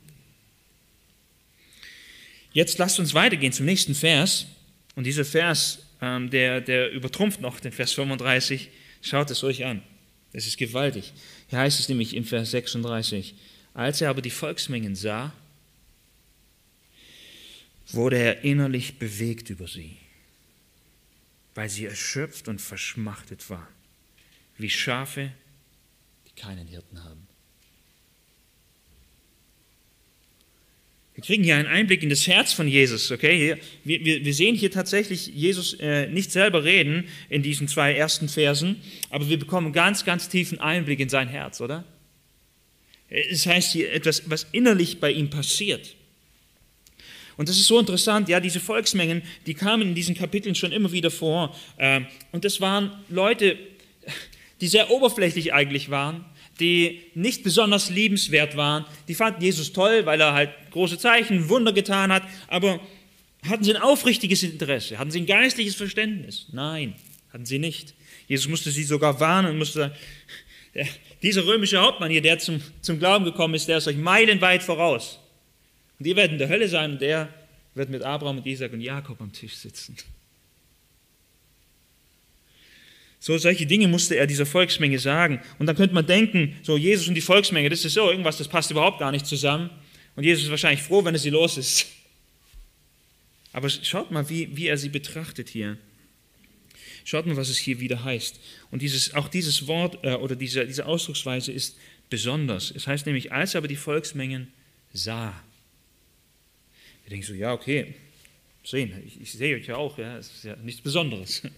[2.53, 4.47] Jetzt lasst uns weitergehen zum nächsten Vers.
[4.95, 8.69] Und dieser Vers, ähm, der, der übertrumpft noch den Vers 35.
[9.01, 9.81] Schaut es euch an.
[10.33, 11.13] Es ist gewaltig.
[11.49, 13.35] Hier heißt es nämlich im Vers 36,
[13.73, 15.33] als er aber die Volksmengen sah,
[17.87, 19.97] wurde er innerlich bewegt über sie,
[21.55, 23.67] weil sie erschöpft und verschmachtet waren
[24.61, 25.31] wie Schafe,
[26.27, 27.27] die keinen Hirten haben.
[31.13, 33.11] Wir kriegen hier einen Einblick in das Herz von Jesus.
[33.11, 33.37] Okay?
[33.37, 38.29] Hier, wir, wir, sehen hier tatsächlich Jesus äh, nicht selber reden in diesen zwei ersten
[38.29, 41.83] Versen, aber wir bekommen ganz, ganz tiefen Einblick in sein Herz, oder?
[43.09, 45.95] Es heißt hier etwas, was innerlich bei ihm passiert.
[47.35, 50.91] Und das ist so interessant, ja, diese Volksmengen, die kamen in diesen Kapiteln schon immer
[50.91, 51.55] wieder vor.
[51.77, 53.57] Äh, und das waren Leute,
[54.61, 56.23] die sehr oberflächlich eigentlich waren,
[56.61, 58.85] die nicht besonders liebenswert waren.
[59.07, 62.79] Die fanden Jesus toll, weil er halt große Zeichen, Wunder getan hat, aber
[63.49, 64.99] hatten sie ein aufrichtiges Interesse?
[64.99, 66.47] Hatten sie ein geistliches Verständnis?
[66.51, 66.95] Nein,
[67.33, 67.95] hatten sie nicht.
[68.27, 69.95] Jesus musste sie sogar warnen und musste sagen,
[71.21, 75.19] dieser römische Hauptmann hier, der zum, zum Glauben gekommen ist, der ist euch meilenweit voraus.
[75.99, 77.29] Und ihr werdet in der Hölle sein und der
[77.75, 79.95] wird mit Abraham und Isaac und Jakob am Tisch sitzen.
[83.23, 85.41] So, solche Dinge musste er dieser Volksmenge sagen.
[85.59, 88.47] Und dann könnte man denken, so Jesus und die Volksmenge, das ist so irgendwas, das
[88.47, 89.69] passt überhaupt gar nicht zusammen.
[90.15, 91.85] Und Jesus ist wahrscheinlich froh, wenn er sie los ist.
[93.53, 95.77] Aber schaut mal, wie, wie er sie betrachtet hier.
[97.05, 98.39] Schaut mal, was es hier wieder heißt.
[98.71, 101.77] Und dieses, auch dieses Wort äh, oder diese, diese Ausdrucksweise ist
[102.09, 102.71] besonders.
[102.71, 104.47] Es heißt nämlich, als er aber die Volksmengen
[104.93, 105.39] sah.
[107.03, 107.93] Wir denken so, ja, okay,
[108.63, 111.43] sehen, ich, ich sehe euch ja auch, ja, es ist ja nichts Besonderes.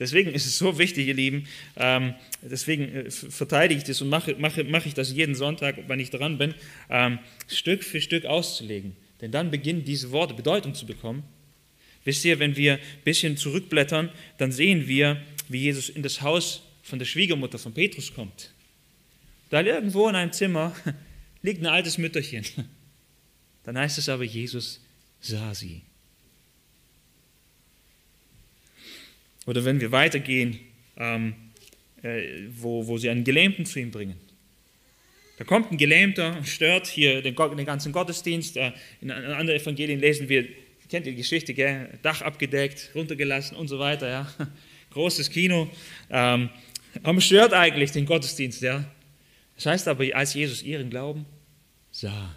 [0.00, 4.34] Deswegen ist es so wichtig, ihr Lieben, ähm, deswegen äh, verteidige ich das und mache,
[4.36, 6.54] mache, mache ich das jeden Sonntag, wenn ich dran bin,
[6.88, 8.96] ähm, Stück für Stück auszulegen.
[9.20, 11.22] Denn dann beginnen diese Worte Bedeutung zu bekommen.
[12.04, 14.08] Wisst ihr, wenn wir ein bisschen zurückblättern,
[14.38, 18.52] dann sehen wir, wie Jesus in das Haus von der Schwiegermutter von Petrus kommt.
[19.50, 20.74] Da irgendwo in einem Zimmer
[21.42, 22.44] liegt ein altes Mütterchen.
[23.64, 24.80] Dann heißt es aber, Jesus
[25.20, 25.82] sah sie.
[29.46, 30.58] Oder wenn wir weitergehen,
[30.96, 31.34] ähm,
[32.02, 34.16] äh, wo, wo sie einen Gelähmten zu ihm bringen.
[35.38, 38.58] Da kommt ein Gelähmter und stört hier den, den ganzen Gottesdienst.
[39.00, 40.46] In anderen Evangelien lesen wir,
[40.90, 41.98] kennt ihr die Geschichte, gell?
[42.02, 44.08] Dach abgedeckt, runtergelassen und so weiter.
[44.08, 44.32] Ja?
[44.90, 45.70] Großes Kino.
[46.10, 46.50] Ähm,
[47.02, 48.60] aber stört eigentlich den Gottesdienst.
[48.60, 48.84] Ja?
[49.56, 51.24] Das heißt aber, als Jesus ihren Glauben
[51.90, 52.34] sah,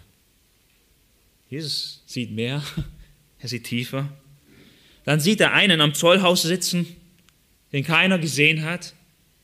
[1.50, 2.62] Jesus sieht mehr,
[3.38, 4.10] er sieht tiefer.
[5.04, 6.86] Dann sieht er einen am Zollhaus sitzen,
[7.72, 8.94] den keiner gesehen hat,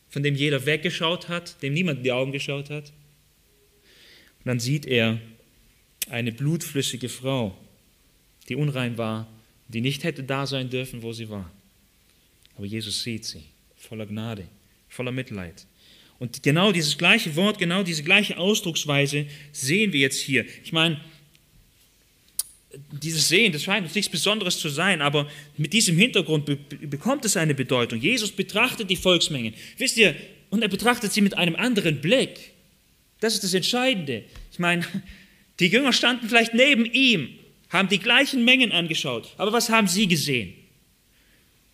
[0.09, 2.93] von dem jeder weggeschaut hat, dem niemand in die Augen geschaut hat.
[4.39, 5.19] Und dann sieht er
[6.09, 7.57] eine blutflüssige Frau,
[8.49, 9.29] die unrein war,
[9.69, 11.51] die nicht hätte da sein dürfen, wo sie war.
[12.57, 13.45] Aber Jesus sieht sie,
[13.77, 14.47] voller Gnade,
[14.89, 15.67] voller Mitleid.
[16.19, 20.45] Und genau dieses gleiche Wort, genau diese gleiche Ausdrucksweise sehen wir jetzt hier.
[20.63, 21.01] Ich meine,
[23.03, 26.57] dieses Sehen, das scheint uns nichts Besonderes zu sein, aber mit diesem Hintergrund be
[26.87, 28.01] bekommt es eine Bedeutung.
[28.01, 29.55] Jesus betrachtet die Volksmengen.
[29.77, 30.15] Wisst ihr,
[30.51, 32.53] und er betrachtet sie mit einem anderen Blick.
[33.21, 34.25] Das ist das Entscheidende.
[34.53, 34.85] Ich meine,
[35.59, 37.31] die Jünger standen vielleicht neben ihm,
[37.69, 40.55] haben die gleichen Mengen angeschaut, aber was haben sie gesehen?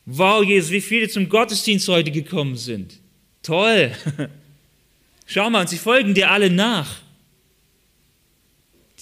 [0.07, 3.01] Wow, Jesus, wie viele zum Gottesdienst heute gekommen sind.
[3.43, 3.93] Toll.
[5.27, 7.01] Schau mal, und sie folgen dir alle nach.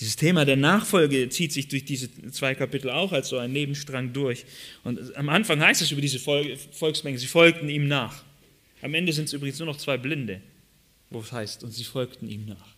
[0.01, 4.13] Dieses Thema der Nachfolge zieht sich durch diese zwei Kapitel auch als so ein Nebenstrang
[4.13, 4.45] durch.
[4.83, 8.25] Und am Anfang heißt es über diese Volksmenge, sie folgten ihm nach.
[8.83, 10.41] Am Ende sind es übrigens nur noch zwei Blinde,
[11.11, 12.75] wo es heißt, und sie folgten ihm nach.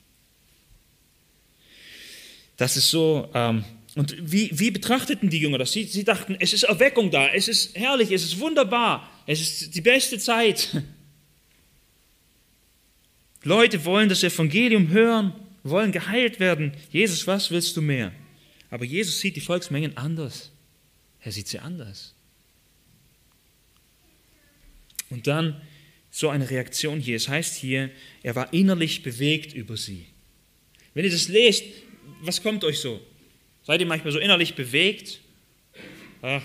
[2.58, 3.28] Das ist so.
[3.34, 5.72] Ähm, und wie, wie betrachteten die Jünger das?
[5.72, 9.74] Sie, sie dachten, es ist Erweckung da, es ist herrlich, es ist wunderbar, es ist
[9.74, 10.82] die beste Zeit.
[13.42, 15.32] Leute wollen das Evangelium hören
[15.70, 16.72] wollen geheilt werden.
[16.90, 18.12] Jesus, was willst du mehr?
[18.70, 20.50] Aber Jesus sieht die Volksmengen anders.
[21.20, 22.14] Er sieht sie anders.
[25.10, 25.60] Und dann
[26.10, 27.16] so eine Reaktion hier.
[27.16, 27.90] Es heißt hier,
[28.22, 30.06] er war innerlich bewegt über sie.
[30.94, 31.64] Wenn ihr das lest,
[32.22, 33.00] was kommt euch so?
[33.64, 35.20] Seid ihr manchmal so innerlich bewegt?
[36.22, 36.42] Ach,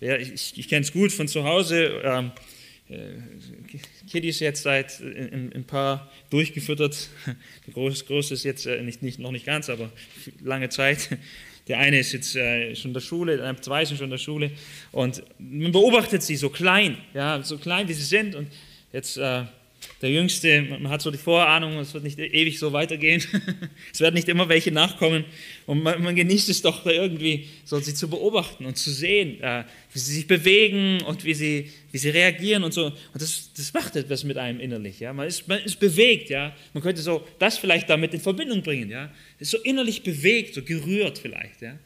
[0.00, 2.00] ja, ich, ich kenne es gut von zu Hause.
[2.02, 2.32] Ähm,
[2.90, 3.78] äh,
[4.10, 7.08] Kiddies jetzt seit ein, ein paar durchgefüttert.
[7.66, 9.90] Der Große, Große ist jetzt äh, nicht, nicht, noch nicht ganz, aber
[10.42, 11.16] lange Zeit.
[11.68, 14.18] Der eine ist jetzt äh, schon in der Schule, der zwei sind schon in der
[14.18, 14.50] Schule.
[14.90, 18.34] Und man beobachtet sie so klein, ja, so klein wie sie sind.
[18.34, 18.48] Und
[18.92, 19.44] jetzt äh,
[20.00, 23.22] der Jüngste, man hat so die Vorahnung, es wird nicht ewig so weitergehen.
[23.92, 25.26] es werden nicht immer welche nachkommen.
[25.66, 29.64] Und man, man, genießt es doch irgendwie, so sie zu beobachten und zu sehen, äh,
[29.92, 32.86] wie sie sich bewegen und wie sie, wie sie reagieren und so.
[32.86, 35.00] Und das, das macht etwas mit einem innerlich.
[35.00, 35.12] Ja?
[35.12, 36.30] Man, ist, man ist bewegt.
[36.30, 36.56] Ja?
[36.72, 38.88] Man könnte so das vielleicht damit in Verbindung bringen.
[38.88, 39.12] Ja?
[39.38, 41.60] Ist so innerlich bewegt, so gerührt vielleicht.
[41.60, 41.78] Ja?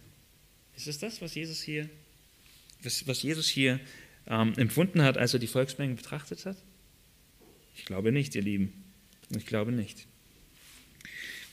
[0.76, 1.88] Ist es das, was Jesus hier,
[2.84, 3.80] was, was Jesus hier
[4.28, 6.56] ähm, empfunden hat, als er die Volksmengen betrachtet hat?
[7.76, 8.72] Ich glaube nicht, ihr Lieben.
[9.36, 10.06] Ich glaube nicht.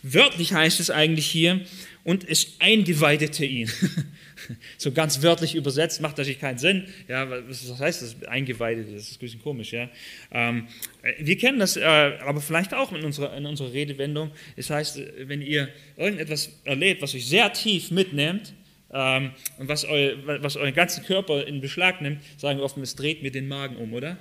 [0.04, 1.62] Wörtlich heißt es eigentlich hier,
[2.04, 3.70] und es eingeweidete ihn.
[4.78, 6.88] so ganz wörtlich übersetzt macht natürlich keinen Sinn.
[7.08, 8.24] Ja, was heißt das?
[8.24, 9.72] Eingeweidet, das ist ein bisschen komisch.
[9.72, 9.90] Ja.
[10.32, 10.68] Ähm,
[11.20, 14.32] wir kennen das äh, aber vielleicht auch in unserer, in unserer Redewendung.
[14.56, 18.54] Es heißt, wenn ihr irgendetwas erlebt, was euch sehr tief mitnimmt,
[18.94, 22.96] ähm, und was, eu, was euren ganzen Körper in Beschlag nimmt, sagen wir oft, es
[22.96, 24.18] dreht mir den Magen um, oder?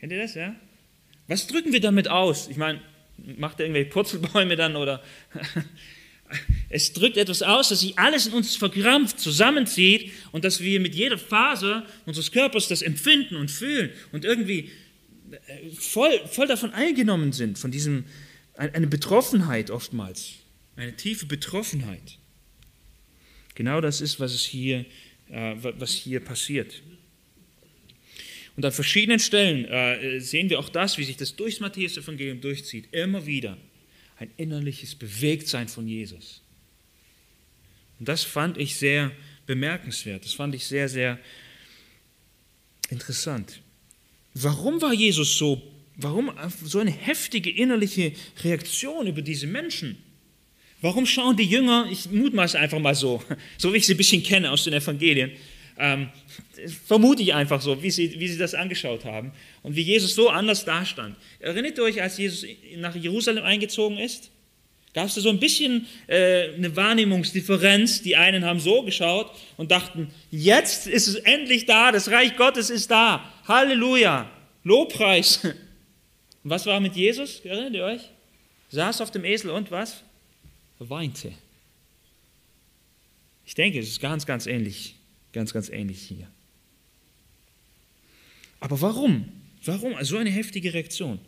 [0.00, 0.56] Kennt ihr das, ja?
[1.30, 2.48] Was drücken wir damit aus?
[2.48, 2.80] Ich meine,
[3.38, 5.00] macht er irgendwelche Purzelbäume dann oder.
[6.68, 10.92] es drückt etwas aus, dass sich alles in uns verkrampft, zusammenzieht und dass wir mit
[10.92, 14.70] jeder Faser unseres Körpers das empfinden und fühlen und irgendwie
[15.30, 18.06] äh, voll, voll davon eingenommen sind, von diesem,
[18.54, 20.32] eine Betroffenheit oftmals,
[20.74, 22.18] eine tiefe Betroffenheit.
[23.54, 24.84] Genau das ist, was, es hier,
[25.28, 26.82] äh, was hier passiert.
[28.60, 32.92] Und an verschiedenen Stellen äh, sehen wir auch das, wie sich das durchs Matthäus-Evangelium durchzieht.
[32.92, 33.56] Immer wieder
[34.18, 36.42] ein innerliches Bewegtsein von Jesus.
[37.98, 39.12] Und das fand ich sehr
[39.46, 40.26] bemerkenswert.
[40.26, 41.18] Das fand ich sehr, sehr
[42.90, 43.62] interessant.
[44.34, 45.62] Warum war Jesus so,
[45.96, 46.30] warum
[46.62, 48.12] so eine heftige innerliche
[48.44, 49.96] Reaktion über diese Menschen?
[50.82, 53.22] Warum schauen die Jünger, ich mutmaße einfach mal so,
[53.56, 55.30] so wie ich sie ein bisschen kenne aus den Evangelien,
[55.80, 56.10] ähm,
[56.86, 60.28] vermute ich einfach so, wie sie, wie sie das angeschaut haben und wie Jesus so
[60.28, 61.16] anders dastand.
[61.40, 64.30] Erinnert ihr euch, als Jesus nach Jerusalem eingezogen ist?
[64.92, 68.02] Gab es da so ein bisschen äh, eine Wahrnehmungsdifferenz?
[68.02, 72.70] Die einen haben so geschaut und dachten, jetzt ist es endlich da, das Reich Gottes
[72.70, 73.24] ist da.
[73.46, 74.30] Halleluja,
[74.64, 75.44] Lobpreis.
[75.44, 75.54] Und
[76.44, 77.40] was war mit Jesus?
[77.40, 78.02] Erinnert ihr euch?
[78.70, 80.02] Saß auf dem Esel und was?
[80.78, 81.32] Weinte.
[83.44, 84.94] Ich denke, es ist ganz, ganz ähnlich
[85.32, 86.28] Ganz, ganz ähnlich hier.
[88.58, 89.28] Aber warum?
[89.64, 91.20] Warum so eine heftige Reaktion?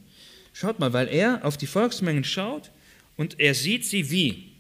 [0.52, 2.70] Schaut mal, weil er auf die Volksmengen schaut
[3.16, 4.52] Und er sieht sie wie?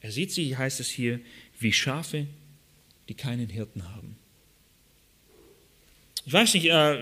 [0.00, 1.20] Er sieht sie, heißt es hier,
[1.58, 2.26] wie Schafe,
[3.08, 4.17] die keinen Hirten haben.
[6.28, 6.98] Ich weiß nicht, äh,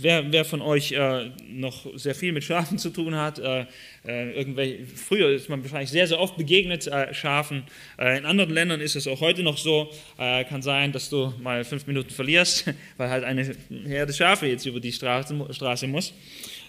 [0.00, 3.38] wer, wer, von euch äh, noch sehr viel mit Schafen zu tun hat.
[3.38, 3.66] Äh,
[4.04, 7.64] äh früher ist man wahrscheinlich sehr, sehr oft begegnet äh, Schafen.
[7.98, 9.90] Äh, in anderen Ländern ist es auch heute noch so.
[10.16, 14.80] kann sein, dass du mal fünf Minuten verlierst, weil halt eine Herde Schafe jetzt über
[14.80, 16.14] die Straße, Straße muss.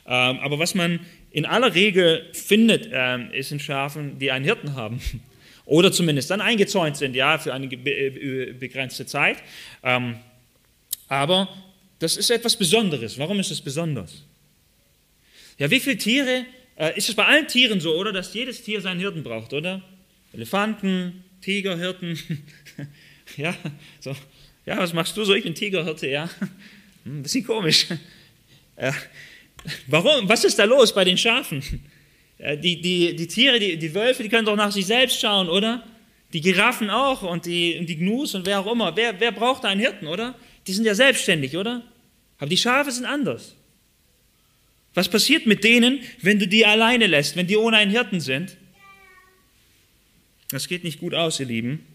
[0.06, 1.00] Ähm, aber was man
[1.32, 5.00] in aller Regel findet, ähm, ist in Schafen, die einen Hirten haben.
[5.66, 9.38] Oder zumindest dann eingezäunt sind, ja, für eine begrenzte Zeit.
[9.82, 10.18] Ähm,
[11.08, 11.48] aber
[12.02, 13.20] das ist etwas Besonderes.
[13.20, 14.24] Warum ist es besonders?
[15.60, 18.12] Ja, wie viele Tiere, äh, ist es bei allen Tieren so, oder?
[18.12, 19.84] Dass jedes Tier seinen Hirten braucht, oder?
[20.34, 22.18] Elefanten, Tigerhirten.
[23.38, 23.56] ja,
[24.00, 24.16] so.
[24.66, 25.36] Ja, was machst du so?
[25.36, 26.30] Ich bin Tigerhirte, ja.
[27.04, 27.88] Hm, ein bisschen komisch.
[28.76, 28.92] Äh,
[29.88, 30.30] warum?
[30.30, 31.64] Was ist da los bei den Schafen?
[32.38, 35.50] Äh, die, die, die Tiere, die, die Wölfe, die können doch nach sich selbst schauen,
[35.50, 35.84] oder?
[36.34, 38.96] Die Giraffen auch und die, und die Gnus und wer auch immer.
[38.96, 40.36] Wer, wer braucht da einen Hirten, oder?
[40.68, 41.84] Die sind ja selbstständig, oder?
[42.42, 43.56] Aber die Schafe sind anders.
[44.96, 48.58] Was passiert mit denen, wenn du die alleine lässt, wenn die ohne einen Hirten sind?
[50.50, 51.86] Das geht nicht gut aus, ihr Lieben.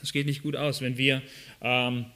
[0.00, 1.20] Das geht nicht gut aus, wenn wir,
[1.60, 2.06] ähm,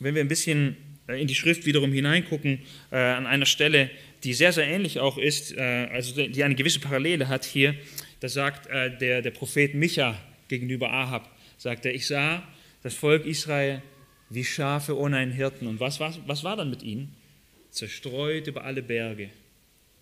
[0.00, 0.76] wenn wir ein bisschen
[1.08, 2.58] äh, in die Schrift wiederum hineingucken,
[2.90, 3.88] äh, an einer Stelle,
[4.24, 5.60] die sehr, sehr ähnlich auch ist, äh,
[5.92, 7.76] also die eine gewisse Parallele hat hier.
[8.18, 12.42] Da sagt äh, der, der Prophet Micha gegenüber Ahab, sagt er, ich sah
[12.82, 13.80] das Volk Israel
[14.30, 15.66] wie Schafe ohne einen Hirten.
[15.66, 17.14] Und was, was, was war dann mit ihnen?
[17.70, 19.30] Zerstreut über alle Berge.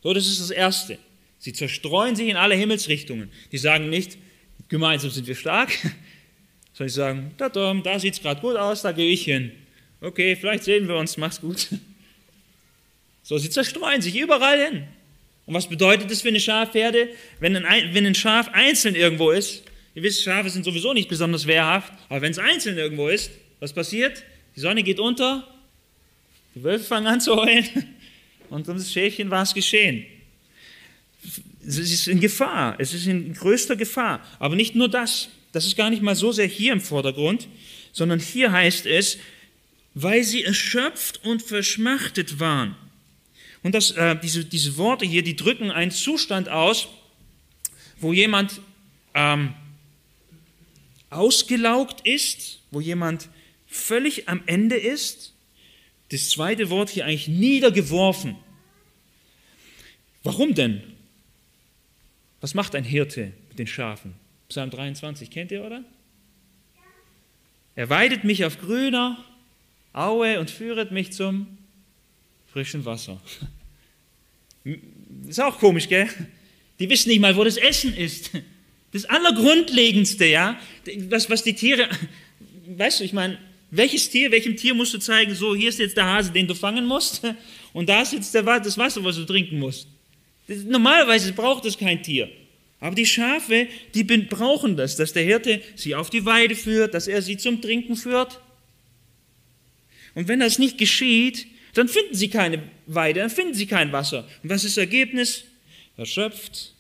[0.03, 0.99] So, das ist das Erste.
[1.39, 3.31] Sie zerstreuen sich in alle Himmelsrichtungen.
[3.53, 4.17] Die sagen nicht,
[4.69, 5.71] gemeinsam sind wir stark,
[6.73, 9.53] sondern sie sagen, da, da, sieht es gerade gut aus, da gehe ich hin.
[10.01, 11.69] Okay, vielleicht sehen wir uns, mach's gut.
[13.27, 14.85] So, sie zerstreuen sich überall hin.
[15.47, 17.09] Und was bedeutet das für eine Schafherde?
[17.41, 19.63] Wenn ein, wenn ein Schaf einzeln irgendwo ist,
[19.95, 23.31] ihr wisst, Schafe sind sowieso nicht besonders wehrhaft, aber wenn es einzeln irgendwo ist,
[23.65, 24.23] was passiert?
[24.55, 25.49] Die Sonne geht unter,
[26.55, 27.67] die Wölfe fangen an zu heulen
[28.51, 30.05] und um das Schäfchen war es geschehen.
[31.67, 34.21] Es ist in Gefahr, es ist in größter Gefahr.
[34.39, 37.49] Aber nicht nur das, das ist gar nicht mal so sehr hier im Vordergrund,
[37.93, 39.17] sondern hier heißt es,
[39.95, 42.77] weil sie erschöpft und verschmachtet waren.
[43.63, 46.89] Und das, äh, diese, diese Worte hier, die drücken einen Zustand aus,
[47.99, 48.61] wo jemand
[49.15, 49.55] ähm,
[51.09, 53.31] ausgelaugt ist, wo jemand
[53.75, 55.33] völlig am Ende ist.
[56.11, 58.37] Das zweite Wort hier eigentlich niedergeworfen.
[60.23, 60.83] Warum denn?
[62.41, 64.15] Was macht ein Hirte mit den Schafen?
[64.49, 65.83] Psalm 23, kennt ihr, oder?
[67.75, 69.23] Er weidet mich auf grüner
[69.93, 71.59] Aue und führet mich zum
[72.53, 73.21] frischen Wasser.
[75.27, 76.09] Ist auch komisch, gell?
[76.79, 78.31] Die wissen nicht mal, wo das Essen ist.
[78.93, 80.59] Das Allergrundlegendste, ja?
[81.09, 81.89] Was, was die Tiere,
[82.67, 83.39] weißt du, ich meine,
[83.77, 86.55] welches Tier, welchem Tier musst du zeigen, so, hier ist jetzt der Hase, den du
[86.55, 87.23] fangen musst,
[87.73, 89.89] und da ist jetzt das Wasser, was du trinken musst.
[90.47, 92.31] Normalerweise braucht es kein Tier.
[92.81, 97.09] Aber die Schafe, die brauchen das, dass der Hirte sie auf die Weide führt, dass
[97.09, 98.41] er sie zum Trinken führt.
[100.15, 104.29] Und wenn das nicht geschieht, dann finden sie keine Weide, dann finden sie kein Wasser.
[104.43, 105.45] Und was ist das Ergebnis?
[105.97, 106.75] Erschöpft,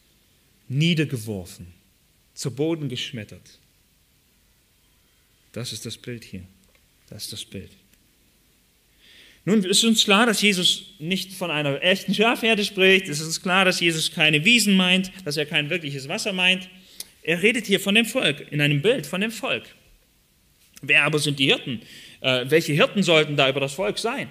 [0.69, 1.67] niedergeworfen,
[2.35, 3.59] zu Boden geschmettert.
[5.53, 6.43] Das ist das Bild hier.
[7.11, 7.71] Das ist das Bild.
[9.45, 13.09] Nun ist uns klar, dass Jesus nicht von einer echten Schafherde spricht.
[13.09, 16.69] Es ist uns klar, dass Jesus keine Wiesen meint, dass er kein wirkliches Wasser meint.
[17.23, 19.65] Er redet hier von dem Volk, in einem Bild von dem Volk.
[20.81, 21.81] Wer aber sind die Hirten?
[22.21, 24.31] Äh, welche Hirten sollten da über das Volk sein?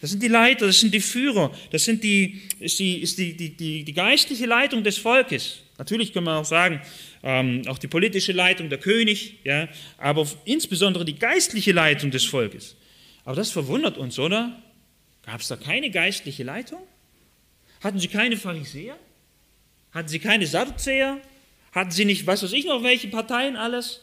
[0.00, 3.34] Das sind die Leiter, das sind die Führer, das sind die, ist, die, ist die,
[3.34, 5.62] die, die, die geistliche Leitung des Volkes.
[5.78, 6.80] Natürlich können wir auch sagen,
[7.22, 12.76] ähm, auch die politische Leitung, der König, ja, aber insbesondere die geistliche Leitung des Volkes.
[13.24, 14.62] Aber das verwundert uns, oder?
[15.24, 16.80] Gab es da keine geistliche Leitung?
[17.80, 18.96] Hatten sie keine Pharisäer?
[19.92, 21.18] Hatten sie keine Sadduzäer?
[21.72, 24.02] Hatten sie nicht, was weiß ich noch, welche Parteien alles?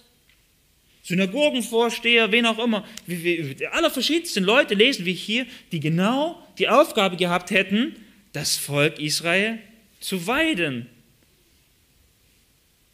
[1.03, 2.85] Synagogenvorsteher, wen auch immer.
[3.07, 7.95] Die allerverschiedensten Leute lesen wir hier, die genau die Aufgabe gehabt hätten,
[8.31, 9.59] das Volk Israel
[9.99, 10.87] zu weiden,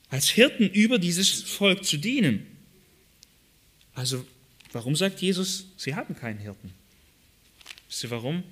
[0.10, 2.46] als Hirten über dieses Volk zu dienen.
[3.94, 4.26] Also,
[4.72, 6.74] warum sagt Jesus, sie haben keinen Hirten?
[7.88, 8.44] Wisst ihr warum?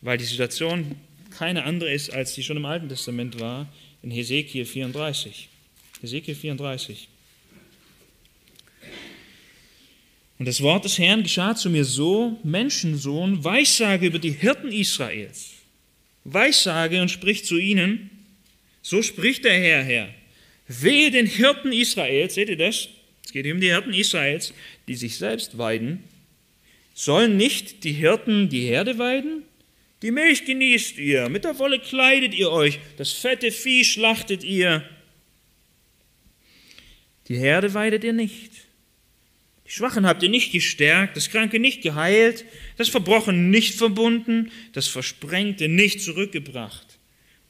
[0.00, 0.96] Weil die Situation
[1.30, 3.72] keine andere ist, als die schon im Alten Testament war,
[4.02, 5.48] in Hesekiel 34.
[6.00, 7.08] Hesekiel 34.
[10.38, 15.52] Und das Wort des Herrn geschah zu mir so, Menschensohn, Weissage über die Hirten Israels.
[16.24, 18.10] Weissage und sprich zu ihnen,
[18.82, 20.14] So spricht der Herr her.
[20.66, 22.88] Wehe den Hirten Israels, seht ihr das?
[23.24, 24.54] Es geht um die Hirten Israels,
[24.88, 26.04] die sich selbst weiden.
[26.94, 29.42] Sollen nicht die Hirten die Herde weiden?
[30.02, 34.86] Die Milch genießt ihr, mit der Wolle kleidet ihr euch, das fette Vieh schlachtet ihr.
[37.28, 38.52] Die Herde weidet ihr nicht.
[39.66, 42.44] Die Schwachen habt ihr nicht gestärkt, das Kranke nicht geheilt,
[42.76, 46.98] das Verbrochene nicht verbunden, das Versprengte nicht zurückgebracht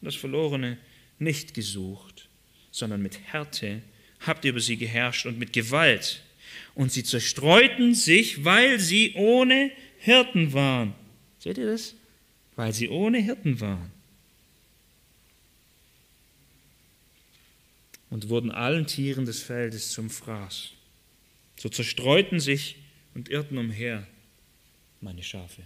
[0.00, 0.78] und das Verlorene
[1.18, 2.13] nicht gesucht,
[2.74, 3.82] sondern mit Härte
[4.18, 6.24] habt ihr über sie geherrscht und mit Gewalt.
[6.74, 9.70] Und sie zerstreuten sich, weil sie ohne
[10.00, 10.92] Hirten waren.
[11.38, 11.94] Seht ihr das?
[12.56, 13.92] Weil sie ohne Hirten waren.
[18.10, 20.70] Und wurden allen Tieren des Feldes zum Fraß.
[21.54, 22.78] So zerstreuten sich
[23.14, 24.04] und irrten umher
[25.00, 25.62] meine Schafe.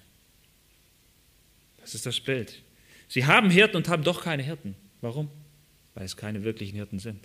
[1.78, 2.60] Das ist das Bild.
[3.08, 4.74] Sie haben Hirten und haben doch keine Hirten.
[5.00, 5.30] Warum?
[5.98, 7.18] Weil es keine wirklichen Hirten sind.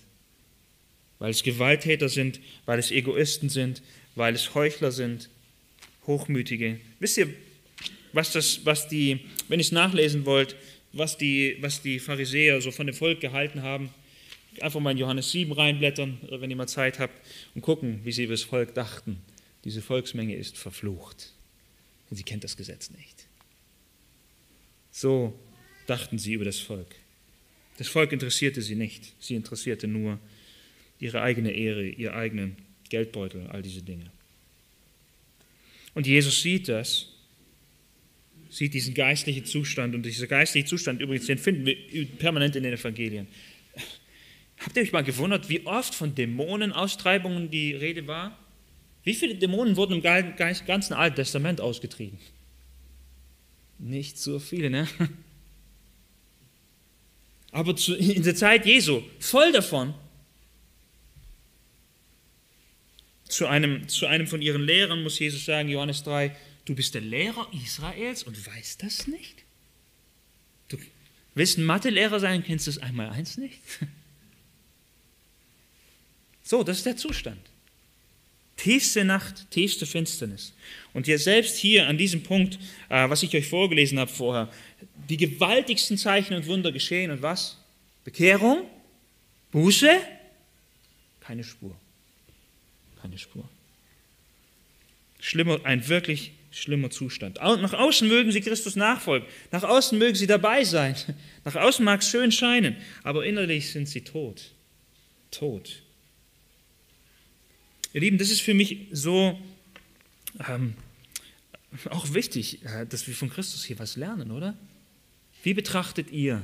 [1.20, 3.84] Weil es Gewalttäter sind, weil es Egoisten sind,
[4.16, 5.30] weil es Heuchler sind,
[6.08, 6.80] Hochmütige.
[7.00, 7.32] Wisst ihr,
[8.14, 10.56] was, das, was die, wenn ihr es nachlesen wollt,
[10.92, 13.92] was die, was die Pharisäer so von dem Volk gehalten haben?
[14.60, 17.22] Einfach mal in Johannes 7 reinblättern, wenn ihr mal Zeit habt,
[17.54, 19.22] und gucken, wie sie über das Volk dachten.
[19.66, 21.32] Diese Volksmenge ist verflucht,
[22.10, 23.28] denn sie kennt das Gesetz nicht.
[24.90, 25.40] So
[25.86, 26.96] dachten sie über das Volk.
[27.78, 29.14] Das Volk interessierte sie nicht.
[29.20, 30.20] Sie interessierte nur
[31.00, 32.56] ihre eigene Ehre, ihr eigenen
[32.90, 34.06] Geldbeutel, all diese Dinge.
[35.96, 37.08] Und Jesus sieht das,
[38.50, 39.96] sieht diesen geistlichen Zustand.
[39.96, 43.28] Und dieser geistliche Zustand übrigens, den finden wir permanent in den Evangelien.
[44.60, 48.38] Habt ihr euch mal gewundert, wie oft von Dämonenaustreibungen die Rede war?
[49.04, 52.18] Wie viele Dämonen wurden im ganzen Alten Testament ausgetrieben?
[53.80, 54.88] Nicht so viele, ne?
[57.54, 59.94] Aber in der Zeit Jesu voll davon.
[63.30, 66.36] Zu einem, zu einem von ihren Lehrern muss Jesus sagen, Johannes 3,
[66.66, 69.44] du bist der Lehrer Israels und weißt das nicht?
[70.68, 70.78] Du
[71.36, 73.60] willst ein Mathelehrer sein, kennst das einmal eins nicht?
[76.46, 77.40] So, das ist der Zustand.
[78.58, 80.54] Tiefste Nacht, tiefste Finsternis.
[80.94, 84.52] Und ihr selbst hier an diesem Punkt, äh, was ich euch vorgelesen habe vorher,
[85.10, 87.58] die gewaltigsten Zeichen und Wunder geschehen und was?
[88.04, 88.68] Bekehrung,
[89.52, 89.90] Buße,
[91.22, 91.76] keine Spur.
[93.02, 93.48] Keine Spur.
[95.20, 97.38] Schlimmer, ein wirklich schlimmer Zustand.
[97.42, 100.96] Nach außen mögen sie Christus nachfolgen, nach außen mögen sie dabei sein,
[101.46, 104.52] nach außen mag es schön scheinen, aber innerlich sind sie tot.
[105.32, 105.82] Tot.
[107.94, 109.40] Ihr Lieben, das ist für mich so
[110.48, 110.76] ähm,
[111.90, 114.56] auch wichtig, äh, dass wir von Christus hier was lernen, oder?
[115.44, 116.42] Wie betrachtet ihr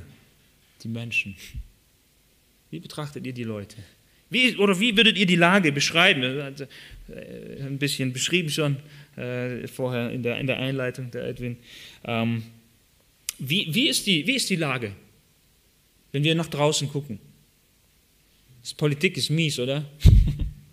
[0.82, 1.34] die Menschen?
[2.70, 3.76] Wie betrachtet ihr die Leute?
[4.28, 6.22] Wie, oder wie würdet ihr die Lage beschreiben?
[6.22, 6.64] Also,
[7.08, 8.76] äh, ein bisschen beschrieben schon
[9.16, 11.56] äh, vorher in der, in der Einleitung der Edwin.
[12.04, 12.44] Ähm,
[13.38, 14.92] wie, wie, ist die, wie ist die Lage,
[16.12, 17.18] wenn wir nach draußen gucken?
[18.60, 19.84] Das Politik ist mies, oder?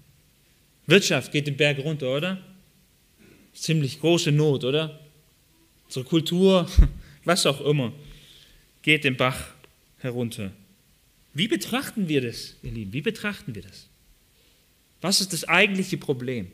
[0.85, 2.41] Wirtschaft geht den Berg runter, oder?
[3.53, 4.99] Ziemlich große Not, oder?
[5.85, 6.69] Unsere Kultur,
[7.23, 7.93] was auch immer,
[8.87, 9.53] geht den Bach
[9.97, 10.53] herunter.
[11.33, 12.93] Wie betrachten wir das, ihr Lieben?
[12.93, 13.89] Wie betrachten wir das?
[15.01, 16.49] Was ist das eigentliche Problem?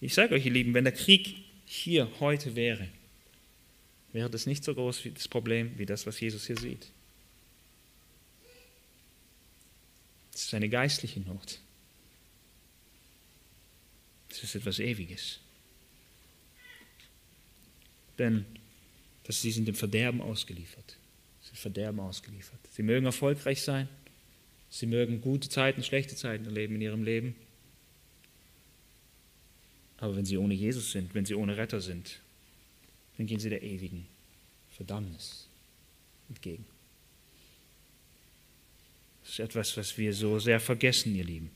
[0.00, 1.34] Ich sage euch, ihr Lieben, wenn der Krieg
[1.64, 2.86] hier heute wäre,
[4.12, 6.86] wäre das nicht so groß wie das Problem wie das, was Jesus hier sieht.
[10.32, 11.58] Es ist eine geistliche Not.
[14.30, 15.40] Es ist etwas Ewiges.
[18.20, 18.46] Denn
[19.26, 20.96] dass sie sind dem Verderben ausgeliefert.
[21.40, 22.60] Sie sind Verderben ausgeliefert.
[22.70, 23.88] Sie mögen erfolgreich sein.
[24.70, 27.34] Sie mögen gute Zeiten, schlechte Zeiten erleben in ihrem Leben.
[29.98, 32.20] Aber wenn sie ohne Jesus sind, wenn sie ohne Retter sind,
[33.16, 34.06] dann gehen sie der ewigen
[34.70, 35.48] Verdammnis
[36.28, 36.66] entgegen.
[39.22, 41.50] Das ist etwas, was wir so sehr vergessen, ihr Lieben.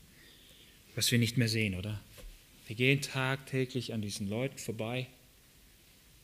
[0.95, 2.01] Was wir nicht mehr sehen, oder?
[2.67, 5.07] Wir gehen tagtäglich an diesen Leuten vorbei.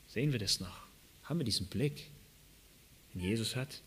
[0.07, 0.86] Sehen wir das noch?
[1.27, 2.09] Haben wir diesen Blick,
[3.13, 3.81] den Jesus hat?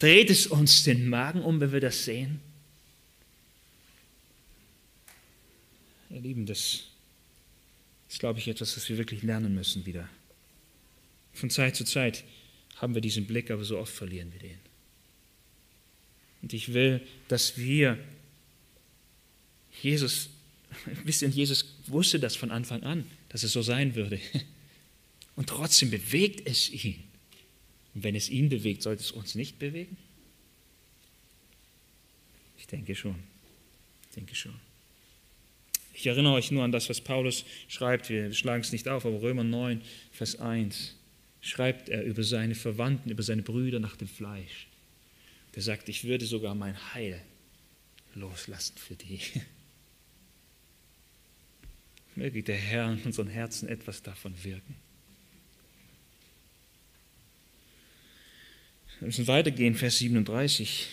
[0.00, 2.40] Dreht es uns den Magen um, wenn wir das sehen?
[6.10, 6.84] Ihr Lieben, das
[8.08, 10.08] ist, glaube ich, etwas, was wir wirklich lernen müssen wieder.
[11.32, 12.24] Von Zeit zu Zeit
[12.76, 14.58] haben wir diesen Blick, aber so oft verlieren wir den.
[16.42, 17.98] Und ich will, dass wir
[19.80, 20.28] Jesus,
[21.04, 24.20] wisst ihr, Jesus wusste das von Anfang an, dass es so sein würde.
[25.36, 27.02] Und trotzdem bewegt es ihn.
[27.94, 29.96] Und wenn es ihn bewegt, sollte es uns nicht bewegen?
[32.58, 33.16] Ich denke schon.
[34.08, 34.54] Ich denke schon.
[35.92, 38.08] Ich erinnere euch nur an das, was Paulus schreibt.
[38.08, 39.80] Wir schlagen es nicht auf, aber Römer 9,
[40.12, 40.96] Vers 1
[41.40, 44.66] schreibt er über seine Verwandten, über seine Brüder nach dem Fleisch.
[45.54, 47.20] Der sagt, ich würde sogar mein Heil
[48.14, 49.20] loslassen für die.
[52.16, 54.76] Möge der Herr in unseren Herzen etwas davon wirken.
[59.00, 60.88] Wir müssen weitergehen, Vers 37.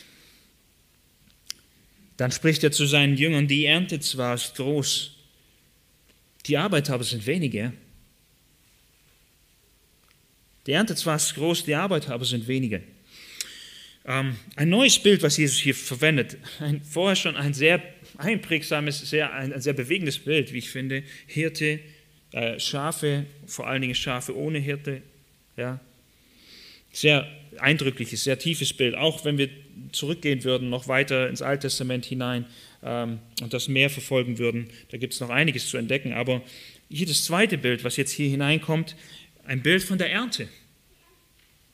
[2.17, 5.15] Dann spricht er zu seinen Jüngern, die Ernte zwar ist groß,
[6.45, 7.73] die Arbeit aber sind wenige.
[10.67, 12.83] Die Ernte zwar ist groß, die Arbeit aber sind wenige.
[14.05, 17.81] Ähm, ein neues Bild, was Jesus hier verwendet, ein, vorher schon ein sehr
[18.17, 21.03] einprägsames, sehr, ein, ein sehr bewegendes Bild, wie ich finde.
[21.27, 21.79] Hirte,
[22.31, 25.01] äh, Schafe, vor allen Dingen Schafe ohne Hirte.
[25.55, 25.79] Ja.
[26.91, 27.27] Sehr
[27.61, 28.95] eindrückliches, sehr tiefes Bild.
[28.95, 29.49] Auch wenn wir
[29.91, 32.45] zurückgehen würden, noch weiter ins Alte Testament hinein
[32.83, 36.13] ähm, und das mehr verfolgen würden, da gibt es noch einiges zu entdecken.
[36.13, 36.41] Aber
[36.89, 38.95] hier das zweite Bild, was jetzt hier hineinkommt,
[39.45, 40.47] ein Bild von der Ernte.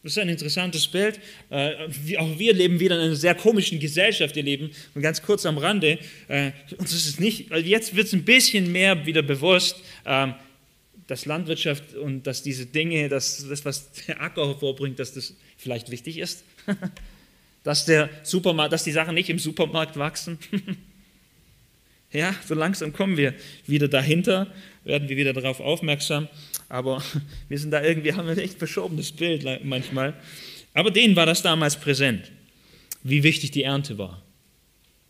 [0.04, 1.20] Das ist ein interessantes Bild.
[1.50, 1.74] Äh,
[2.18, 4.36] auch wir leben wieder in einer sehr komischen Gesellschaft.
[4.36, 6.00] Wir leben und ganz kurz am Rande.
[6.28, 10.36] Äh, uns ist nicht, jetzt wird es ein bisschen mehr wieder bewusst, ähm,
[11.08, 15.90] dass Landwirtschaft und dass diese Dinge, dass das, was der Acker hervorbringt, dass das vielleicht
[15.90, 16.44] wichtig ist.
[17.64, 20.38] dass, der Supermarkt, dass die Sachen nicht im Supermarkt wachsen.
[22.12, 23.34] ja, so langsam kommen wir
[23.66, 24.48] wieder dahinter,
[24.84, 26.28] werden wir wieder darauf aufmerksam.
[26.70, 27.02] Aber
[27.50, 30.14] wir sind da irgendwie, haben ein echt verschobenes Bild manchmal.
[30.74, 32.32] Aber denen war das damals präsent,
[33.02, 34.22] wie wichtig die Ernte war.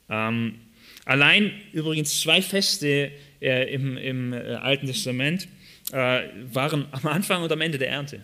[0.09, 0.59] Ähm,
[1.05, 5.47] allein übrigens zwei Feste äh, im, im äh, Alten Testament
[5.91, 8.23] äh, waren am Anfang und am Ende der Ernte.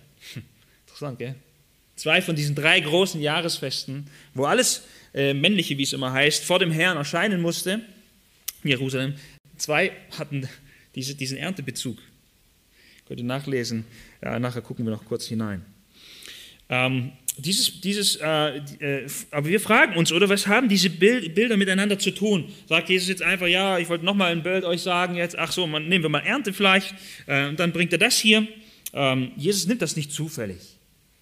[0.86, 1.36] Interessant, gell?
[1.96, 4.84] Zwei von diesen drei großen Jahresfesten, wo alles
[5.14, 7.82] äh, Männliche, wie es immer heißt, vor dem Herrn erscheinen musste,
[8.64, 9.16] in Jerusalem.
[9.58, 10.50] Zwei hatten
[10.96, 11.98] diese, diesen Erntebezug.
[13.08, 13.86] Könnt ihr nachlesen.
[14.24, 15.66] Ja, nachher gucken wir noch kurz hinein.
[16.70, 21.58] Ähm, dieses, dieses, äh, äh, aber wir fragen uns, oder was haben diese Bild, Bilder
[21.58, 22.52] miteinander zu tun?
[22.68, 25.66] Sagt Jesus jetzt einfach, ja, ich wollte nochmal ein Bild euch sagen jetzt, ach so,
[25.66, 26.94] man, nehmen wir mal Erntefleisch
[27.26, 28.48] äh, und dann bringt er das hier.
[28.94, 30.58] Ähm, Jesus nimmt das nicht zufällig.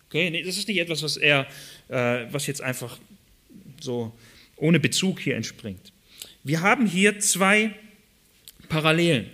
[0.07, 1.47] Okay, nee, das ist nicht etwas, was er,
[1.87, 2.97] äh, was jetzt einfach
[3.79, 4.11] so
[4.57, 5.93] ohne Bezug hier entspringt.
[6.43, 7.71] Wir haben hier zwei
[8.67, 9.27] Parallelen.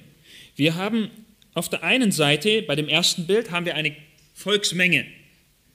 [0.55, 1.09] Wir haben
[1.53, 3.95] auf der einen Seite, bei dem ersten Bild, haben wir eine
[4.35, 5.05] Volksmenge.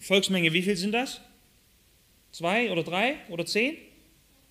[0.03, 1.21] Volksmenge, wie viel sind das?
[2.33, 3.77] Zwei oder drei oder zehn?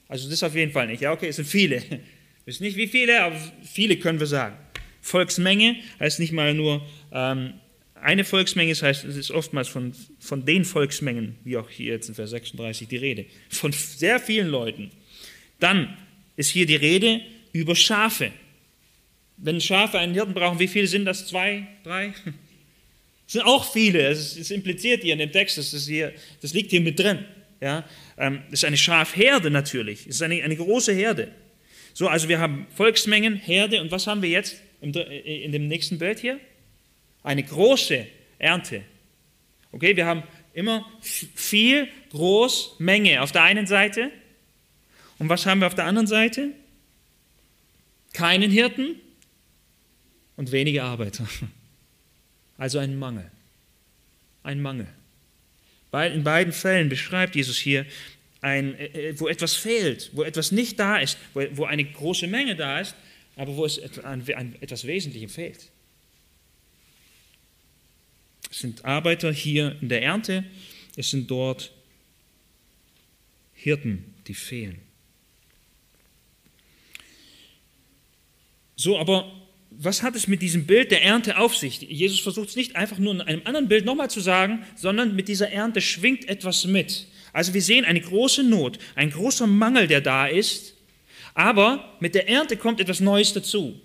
[0.08, 1.02] Also das auf jeden Fall nicht.
[1.02, 1.82] Ja, okay, es sind viele.
[1.90, 2.00] Wir
[2.46, 4.58] wissen nicht wie viele, aber viele können wir sagen.
[5.02, 6.82] Volksmenge heißt nicht mal nur
[7.12, 7.54] ähm,
[7.94, 12.10] eine Volksmenge, das heißt, es ist oftmals von, von den Volksmengen, wie auch hier jetzt
[12.10, 14.90] in Vers 36 die Rede, von sehr vielen Leuten.
[15.60, 15.96] Dann
[16.36, 17.22] ist hier die Rede
[17.54, 18.32] über Schafe.
[19.38, 21.28] Wenn Schafe einen Hirten brauchen, wie viele sind das?
[21.28, 22.14] Zwei, drei?
[23.32, 24.08] Das sind auch viele.
[24.08, 26.12] Es, ist, impliziert hier in dem Text, das, ist hier,
[26.42, 27.24] das liegt hier mit drin.
[27.62, 27.86] Ja?
[28.18, 30.02] Ähm, das ist eine Schafherde natürlich.
[30.02, 31.32] Es ist eine, eine große Herde.
[31.94, 36.20] So, also wir haben Volksmengen, Herde und was haben wir jetzt in dem nächsten Bild
[36.20, 36.42] hier?
[37.24, 38.06] Eine große
[38.38, 38.82] Ernte.
[39.72, 40.24] Okay, wir haben
[40.54, 44.12] immer viel, groß, Menge auf der einen Seite.
[45.20, 46.50] Und was haben wir auf der anderen Seite?
[48.12, 48.96] Keinen Hirten
[50.36, 51.26] und wenige Arbeiter.
[52.58, 53.30] Also ein Mangel.
[54.44, 54.88] Ein Mangel.
[55.94, 57.86] In beiden Fällen beschreibt Jesus hier,
[58.42, 62.56] ein, äh, äh, wo etwas fehlt, wo etwas nicht da ist, wo eine große Menge
[62.56, 62.96] da ist,
[63.36, 64.26] aber wo es an
[64.62, 65.70] etwas Wesentlichem fehlt.
[68.50, 70.44] Es sind Arbeiter hier in der Ernte,
[70.96, 71.72] es sind dort
[73.54, 74.80] Hirten, die fehlen.
[78.76, 79.41] So, aber
[79.72, 81.82] was hat es mit diesem Bild der Ernte auf sich?
[81.82, 85.28] Jesus versucht es nicht einfach nur in einem anderen Bild nochmal zu sagen, sondern mit
[85.28, 87.08] dieser Ernte schwingt etwas mit.
[87.34, 90.76] Also wir sehen eine große Not, ein großer Mangel, der da ist,
[91.34, 93.80] aber mit der Ernte kommt etwas Neues dazu.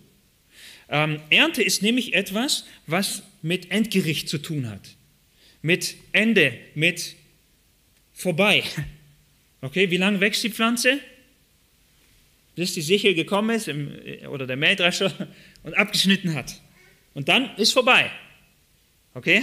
[0.89, 4.97] Ähm, Ernte ist nämlich etwas, was mit Endgericht zu tun hat.
[5.63, 7.15] Mit Ende, mit
[8.13, 8.65] vorbei.
[9.63, 11.01] Okay, wie lange wächst die Pflanze?
[12.55, 13.69] Bis die Sichel gekommen ist
[14.29, 15.13] oder der Mähdrescher
[15.67, 16.63] und abgeschnitten hat.
[17.13, 18.11] Und dann ist vorbei.
[19.13, 19.43] Okay?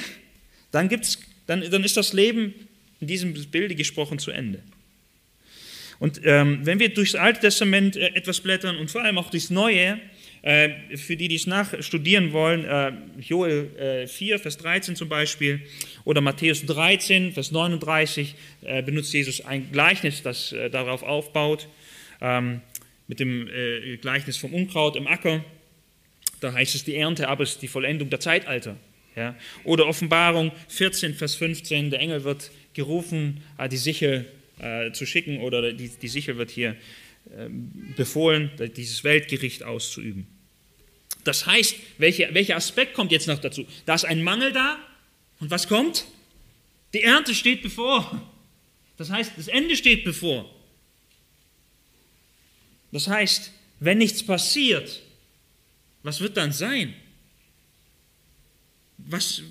[0.71, 2.55] Dann, gibt's, dann, dann ist das Leben
[2.99, 4.63] in diesem Bilde gesprochen zu Ende.
[5.99, 9.49] Und ähm, wenn wir durchs Alte Testament äh, etwas blättern und vor allem auch durchs
[9.49, 9.99] Neue,
[10.41, 15.61] äh, für die, die es nachstudieren wollen, äh, Joel äh, 4, Vers 13 zum Beispiel
[16.05, 21.67] oder Matthäus 13, Vers 39 äh, benutzt Jesus ein Gleichnis, das äh, darauf aufbaut,
[22.21, 22.61] ähm,
[23.07, 25.43] mit dem äh, Gleichnis vom Unkraut im Acker.
[26.43, 28.77] Da heißt es, die Ernte aber ist die Vollendung der Zeitalter.
[29.15, 29.35] Ja?
[29.63, 33.41] Oder Offenbarung 14, Vers 15, der Engel wird gerufen,
[33.71, 34.25] die Sichel
[34.93, 36.75] zu schicken oder die, die Sichel wird hier
[37.37, 40.27] ähm, befohlen, dieses Weltgericht auszuüben.
[41.23, 43.65] Das heißt, welcher, welcher Aspekt kommt jetzt noch dazu?
[43.85, 44.77] Da ist ein Mangel da
[45.39, 46.05] und was kommt?
[46.93, 48.21] Die Ernte steht bevor.
[48.97, 50.49] Das heißt, das Ende steht bevor.
[52.91, 55.01] Das heißt, wenn nichts passiert,
[56.03, 56.93] was wird dann sein?
[58.97, 59.41] Was,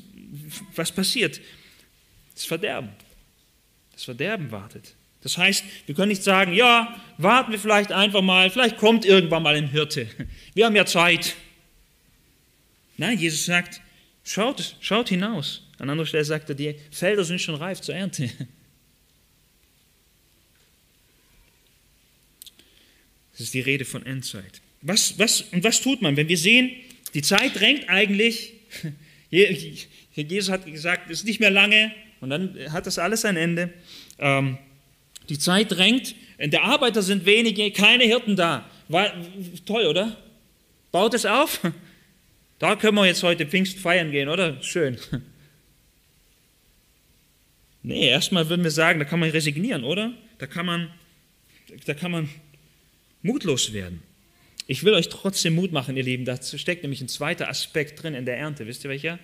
[0.74, 1.40] was passiert?
[2.34, 2.90] Das Verderben.
[3.92, 4.94] Das Verderben wartet.
[5.22, 9.42] Das heißt, wir können nicht sagen, ja, warten wir vielleicht einfach mal, vielleicht kommt irgendwann
[9.42, 10.08] mal ein Hirte.
[10.54, 11.36] Wir haben ja Zeit.
[12.96, 13.80] Nein, Jesus sagt,
[14.24, 15.62] schaut, schaut hinaus.
[15.78, 18.30] An anderer Stelle sagt er, die Felder sind schon reif zur Ernte.
[23.32, 24.60] Das ist die Rede von Endzeit.
[24.82, 26.70] Was, was, und was tut man, wenn wir sehen,
[27.14, 28.52] die Zeit drängt eigentlich,
[29.30, 33.72] Jesus hat gesagt, es ist nicht mehr lange und dann hat das alles ein Ende.
[34.18, 34.58] Ähm,
[35.28, 38.68] die Zeit drängt, der Arbeiter sind wenige, keine Hirten da.
[38.88, 39.12] War,
[39.64, 40.16] toll, oder?
[40.90, 41.60] Baut es auf.
[42.58, 44.62] Da können wir jetzt heute Pfingst feiern gehen, oder?
[44.62, 44.96] Schön.
[47.82, 50.12] Nee, erstmal würden wir sagen, da kann man resignieren, oder?
[50.38, 50.90] Da kann man,
[51.84, 52.28] da kann man
[53.22, 54.02] mutlos werden.
[54.66, 56.24] Ich will euch trotzdem Mut machen, ihr Lieben.
[56.24, 58.66] Da steckt nämlich ein zweiter Aspekt drin in der Ernte.
[58.66, 59.18] Wisst ihr welcher?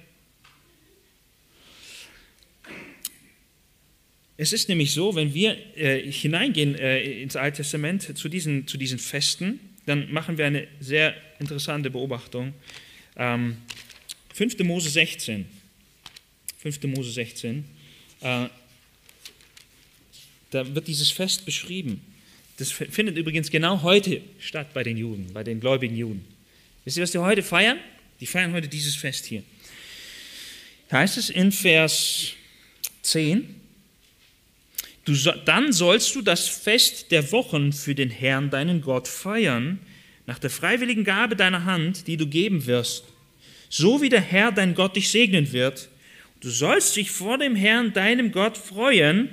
[4.37, 8.79] Es ist nämlich so, wenn wir äh, hineingehen äh, ins Alte Testament zu diesen, zu
[8.79, 12.55] diesen Festen, dann machen wir eine sehr interessante Beobachtung.
[13.17, 13.57] Ähm,
[14.35, 14.59] 5.
[14.61, 15.47] Mose 16.
[16.59, 16.83] 5.
[16.85, 17.65] Mose 16.
[18.21, 18.47] Äh,
[20.51, 22.01] da wird dieses Fest beschrieben.
[22.59, 26.25] Das findet übrigens genau heute statt bei den Juden, bei den gläubigen Juden.
[26.85, 27.79] Wisst ihr, was die heute feiern?
[28.21, 29.43] Die feiern heute dieses Fest hier.
[30.89, 32.33] Da heißt es in Vers
[33.03, 33.59] 10,
[35.09, 35.15] Du,
[35.47, 39.79] dann sollst du das Fest der Wochen für den Herrn, deinen Gott, feiern,
[40.27, 43.05] nach der freiwilligen Gabe deiner Hand, die du geben wirst,
[43.71, 45.89] so wie der Herr, dein Gott, dich segnen wird.
[46.41, 49.31] Du sollst dich vor dem Herrn, deinem Gott, freuen.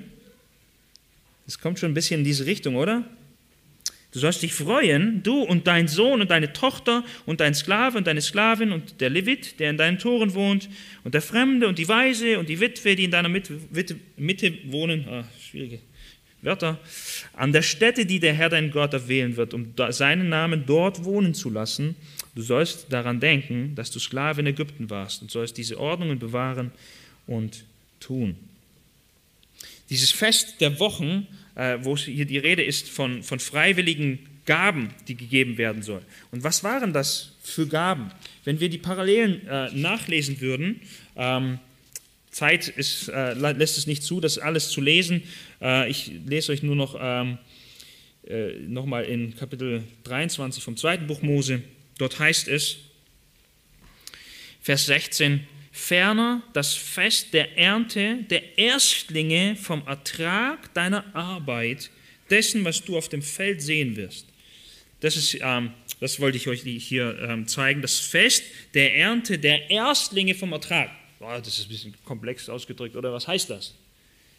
[1.46, 3.04] Das kommt schon ein bisschen in diese Richtung, oder?
[4.16, 8.08] Du sollst dich freuen, du und dein Sohn und deine Tochter und dein Sklave und
[8.08, 10.70] deine Sklavin und der Levit, der in deinen Toren wohnt,
[11.04, 13.60] und der Fremde und die Weise und die Witwe, die in deiner Mitte,
[14.68, 15.06] wohnen.
[15.10, 15.80] Ah, schwierige
[16.42, 16.80] Wörter.
[17.34, 21.34] An der Stätte, die der Herr dein Gott erwählen wird, um seinen Namen dort wohnen
[21.34, 21.98] zu lassen.
[22.36, 26.72] Du sollst daran denken, dass du Sklave in Ägypten warst und sollst diese Ordnungen bewahren
[27.28, 27.66] und
[28.00, 28.38] tun.
[29.90, 35.58] Dieses Fest der Wochen wo hier die Rede ist von, von freiwilligen Gaben, die gegeben
[35.58, 36.06] werden sollen.
[36.32, 38.12] Und was waren das für Gaben?
[38.44, 40.82] Wenn wir die Parallelen äh, nachlesen würden,
[41.16, 41.60] ähm,
[42.30, 45.24] Zeit ist, äh, lässt es nicht zu, das alles zu lesen.
[45.62, 47.38] Äh, ich lese euch nur noch ähm,
[48.28, 51.64] äh, nochmal in Kapitel 23 vom zweiten Buch Mose.
[51.98, 52.78] Dort heißt es,
[54.62, 61.92] Vers 16, ferner das Fest der Ernte der Erstlinge vom Ertrag deiner Arbeit,
[62.30, 64.26] dessen, was du auf dem Feld sehen wirst.
[65.02, 67.82] Das, ist, ähm, das wollte ich euch hier ähm, zeigen.
[67.82, 70.92] Das Fest der Ernte der Erstlinge vom Ertrag.
[71.20, 73.76] Boah, das ist ein bisschen komplex ausgedrückt, oder was heißt das?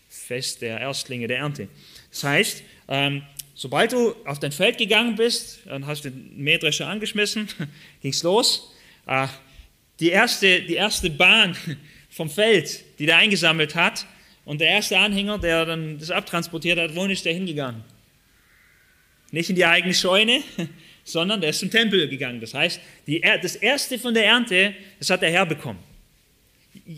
[0.08, 1.68] Fest der Erstlinge der Ernte.
[2.10, 3.22] Das heißt, ähm,
[3.54, 7.46] sobald du auf dein Feld gegangen bist, dann hast du den Mähdrescher angeschmissen,
[8.00, 8.72] ging es los.
[9.06, 9.28] Äh,
[10.00, 11.56] die erste, die erste Bahn
[12.10, 14.06] vom Feld, die der eingesammelt hat.
[14.44, 17.82] Und der erste Anhänger, der dann das abtransportiert hat, wohin ist der hingegangen?
[19.32, 20.40] Nicht in die eigene Scheune,
[21.04, 22.40] sondern der ist zum Tempel gegangen.
[22.40, 25.80] Das heißt, die, das erste von der Ernte, das hat der Herr bekommen.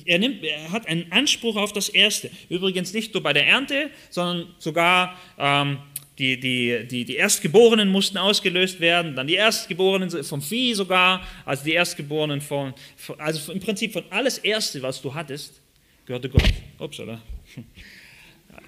[0.04, 2.30] Er, nimmt, er hat einen Anspruch auf das Erste.
[2.48, 5.78] Übrigens nicht nur bei der Ernte, sondern sogar ähm,
[6.18, 11.64] die, die, die, die Erstgeborenen mussten ausgelöst werden, dann die Erstgeborenen vom Vieh sogar, also
[11.64, 12.74] die Erstgeborenen von,
[13.18, 15.60] also im Prinzip von alles Erste, was du hattest,
[16.06, 16.42] gehörte Gott.
[16.78, 17.20] Ups, oder?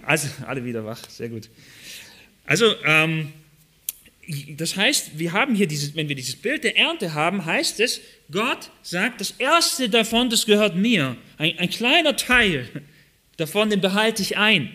[0.02, 1.50] Also alle wieder wach, sehr gut.
[2.46, 3.32] Also, ähm,
[4.56, 8.00] das heißt, wir haben hier dieses, wenn wir dieses Bild der Ernte haben, heißt es,
[8.30, 11.16] Gott sagt, das Erste davon, das gehört mir.
[11.36, 12.68] Ein, ein kleiner Teil
[13.36, 14.74] davon, den behalte ich ein.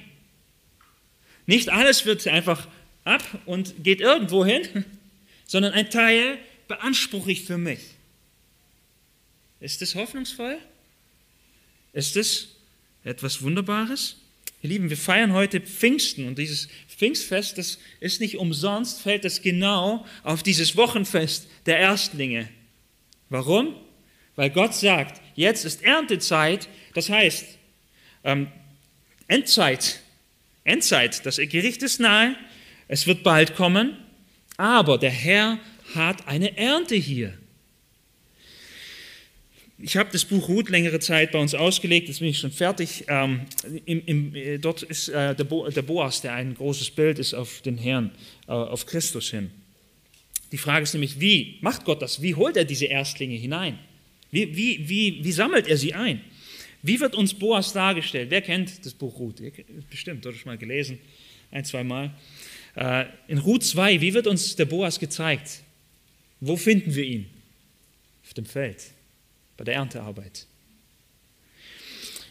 [1.46, 2.68] Nicht alles wird einfach
[3.04, 4.86] ab und geht irgendwo hin,
[5.46, 6.38] sondern ein Teil
[6.68, 7.80] beanspruche ich für mich.
[9.60, 10.58] Ist das hoffnungsvoll?
[11.94, 12.50] Ist das
[13.04, 14.18] etwas Wunderbares?
[14.62, 19.42] Ihr Lieben, wir feiern heute Pfingsten und dieses Pfingstfest, das ist nicht umsonst, fällt das
[19.42, 22.50] genau auf dieses Wochenfest der Erstlinge.
[23.30, 23.76] Warum?
[24.36, 27.46] Weil Gott sagt, jetzt ist Erntezeit, das heißt
[28.24, 28.48] ähm,
[29.28, 30.02] Endzeit.
[30.66, 32.36] Endzeit, das Gericht ist nahe,
[32.90, 33.96] es wird bald kommen,
[34.58, 35.58] aber der Herr
[35.96, 37.34] hat eine Ernte hier
[39.78, 43.06] ich habe das Buch Ruth längere Zeit bei uns ausgelegt, jetzt bin ich schon fertig.
[43.08, 43.42] Ähm,
[43.86, 47.34] im, im, äh, dort ist äh, der, Bo, der, Boas, der ein großes Bild ist
[47.34, 48.12] auf den Herrn,
[48.48, 49.52] äh, auf Christus hin.
[50.52, 52.22] Die Frage ist nämlich, wie macht Gott das?
[52.22, 53.78] Wie holt er diese Erstlinge hinein?
[54.32, 56.22] Wie, wie, wie, wie sammelt er sie ein?
[56.86, 58.30] Wie wird uns Boas dargestellt?
[58.30, 59.42] Wer kennt das Buch Ruth?
[59.90, 61.00] Bestimmt, oder schon mal gelesen,
[61.50, 62.14] ein, zwei Mal.
[62.76, 65.64] Äh, in Ruth 2, wie wird uns der Boas gezeigt?
[66.42, 67.26] Wo finden wir ihn?
[68.24, 68.84] Auf dem Feld
[69.58, 70.46] bei der Erntearbeit.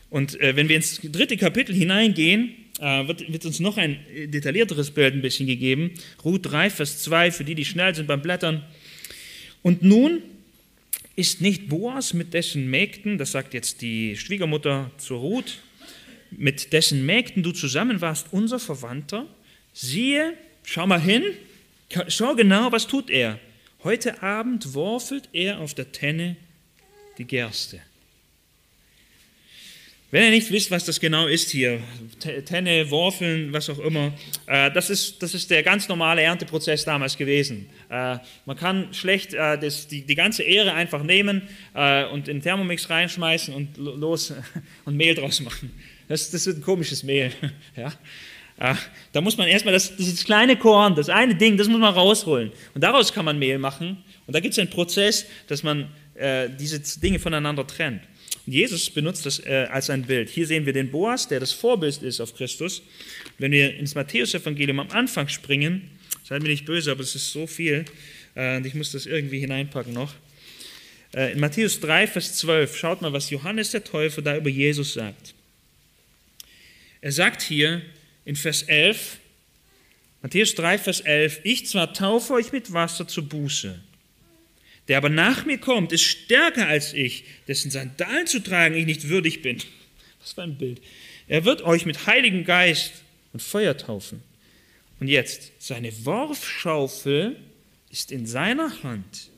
[0.08, 4.92] Und äh, wenn wir ins dritte Kapitel hineingehen, äh, wird, wird, uns noch ein detaillierteres
[4.92, 5.94] Bild ein bisschen gegeben.
[6.24, 8.62] Ruth 3, Vers 2, für die, die schnell sind beim Blättern.
[9.62, 10.22] Und nun
[11.16, 15.58] ist nicht Boas mit dessen Mägden, das sagt jetzt die Schwiegermutter zu Ruth,
[16.30, 19.26] mit dessen Mägden du zusammen warst, unser Verwandter.
[19.72, 20.34] Siehe,
[20.64, 21.22] schau mal hin,
[22.08, 23.38] schau genau, was tut er.
[23.84, 26.36] Heute Abend worfelt er auf der Tenne
[27.18, 27.80] die Gerste.
[30.14, 31.80] Wenn ihr nicht wisst, was das genau ist hier,
[32.44, 34.12] Tenne, Worfeln, was auch immer,
[34.46, 37.68] äh, das, ist, das ist der ganz normale Ernteprozess damals gewesen.
[37.90, 41.42] Äh, man kann schlecht äh, das, die, die ganze Ehre einfach nehmen
[42.12, 44.32] und in den Thermomix reinschmeißen und los
[44.84, 45.72] und Mehl draus machen.
[46.06, 47.32] Das, das wird ein komisches Mehl.
[47.76, 47.92] Ja?
[49.10, 52.52] Da muss man erstmal das, das kleine Korn, das eine Ding, das muss man rausholen.
[52.72, 54.04] Und daraus kann man Mehl machen.
[54.28, 58.02] Und da gibt es einen Prozess, dass man äh, diese Dinge voneinander trennt.
[58.46, 60.28] Jesus benutzt das äh, als ein Bild.
[60.28, 62.82] Hier sehen wir den Boas, der das Vorbild ist auf Christus.
[63.38, 65.90] Wenn wir ins Matthäusevangelium am Anfang springen,
[66.24, 67.84] seid mir nicht böse, aber es ist so viel,
[68.34, 70.14] äh, und ich muss das irgendwie hineinpacken noch.
[71.14, 74.94] Äh, in Matthäus 3, Vers 12, schaut mal, was Johannes der Täufer da über Jesus
[74.94, 75.34] sagt.
[77.00, 77.82] Er sagt hier
[78.24, 79.18] in Vers 11,
[80.22, 83.78] Matthäus 3, Vers 11, ich zwar taufe euch mit Wasser zur Buße,
[84.88, 89.08] der aber nach mir kommt, ist stärker als ich, dessen Sandalen zu tragen ich nicht
[89.08, 89.58] würdig bin.
[90.20, 90.80] Was für ein Bild.
[91.26, 92.92] Er wird euch mit Heiligem Geist
[93.32, 94.22] und Feuer taufen.
[95.00, 97.36] Und jetzt, seine Worfschaufel
[97.90, 99.30] ist in seiner Hand.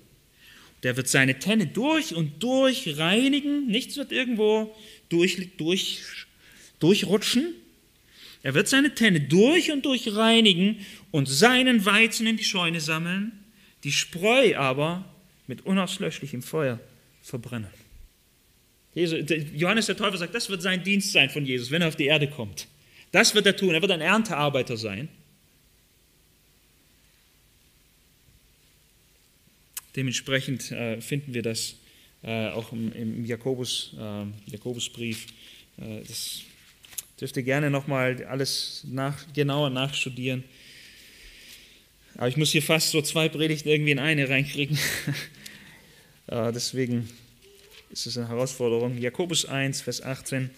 [0.82, 3.66] Der wird seine Tenne durch und durch reinigen.
[3.66, 4.74] Nichts wird irgendwo
[5.08, 6.00] durch, durch,
[6.78, 7.54] durchrutschen.
[8.42, 13.32] Er wird seine Tenne durch und durch reinigen und seinen Weizen in die Scheune sammeln,
[13.82, 15.04] die Spreu aber
[15.46, 16.80] mit unauslöschlichem Feuer
[17.22, 17.70] verbrennen.
[18.94, 22.06] Johannes der Täufer sagt, das wird sein Dienst sein von Jesus, wenn er auf die
[22.06, 22.66] Erde kommt.
[23.12, 23.74] Das wird er tun.
[23.74, 25.08] Er wird ein Erntearbeiter sein.
[29.94, 31.76] Dementsprechend äh, finden wir das
[32.22, 35.26] äh, auch im, im Jakobus, äh, Jakobusbrief.
[35.78, 36.42] Äh, das
[37.20, 40.44] dürft ihr gerne nochmal alles nach, genauer nachstudieren.
[42.16, 44.78] Aber ich muss hier fast so zwei Predigten irgendwie in eine reinkriegen.
[46.28, 47.08] Deswegen
[47.90, 48.98] ist es eine Herausforderung.
[48.98, 50.50] Jakobus 1, Vers 18.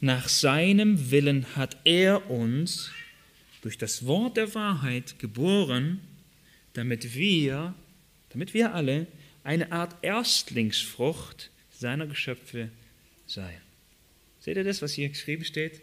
[0.00, 2.90] Nach seinem Willen hat er uns
[3.62, 6.00] durch das Wort der Wahrheit geboren,
[6.74, 7.74] damit wir,
[8.30, 9.06] damit wir alle
[9.44, 12.70] eine Art Erstlingsfrucht seiner Geschöpfe
[13.26, 13.60] seien.
[14.40, 15.80] Seht ihr das, was hier geschrieben steht?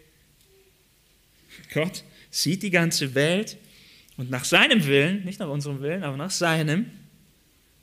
[1.72, 3.56] Gott sieht die ganze Welt
[4.16, 6.90] und nach seinem Willen, nicht nach unserem Willen, aber nach seinem,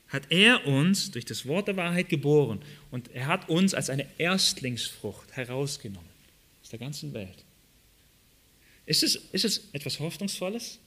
[0.10, 4.06] hat er uns durch das Wort der Wahrheit geboren und er hat uns als eine
[4.18, 6.10] Erstlingsfrucht herausgenommen
[6.62, 7.46] aus der ganzen Welt.
[8.86, 10.80] Ist es, ist es etwas Hoffnungsvolles?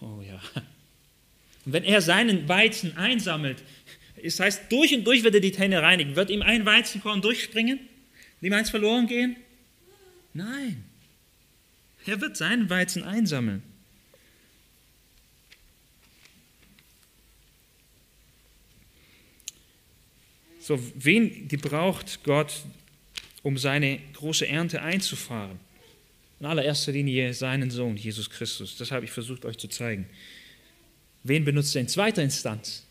[0.00, 0.40] Oh ja.
[1.64, 3.62] Und wenn er seinen Weizen einsammelt,
[4.22, 6.16] das heißt, durch und durch wird er die Tenne reinigen.
[6.16, 7.78] Wird ihm ein Weizenkorn durchspringen?
[8.40, 9.36] Wird ihm eins verloren gehen?
[10.32, 10.84] Nein.
[12.06, 13.62] Er wird seinen Weizen einsammeln.
[20.66, 22.64] So, wen gebraucht Gott,
[23.44, 25.60] um seine große Ernte einzufahren?
[26.40, 28.76] In allererster Linie seinen Sohn, Jesus Christus.
[28.76, 30.08] Das habe ich versucht euch zu zeigen.
[31.22, 32.84] Wen benutzt er in zweiter Instanz?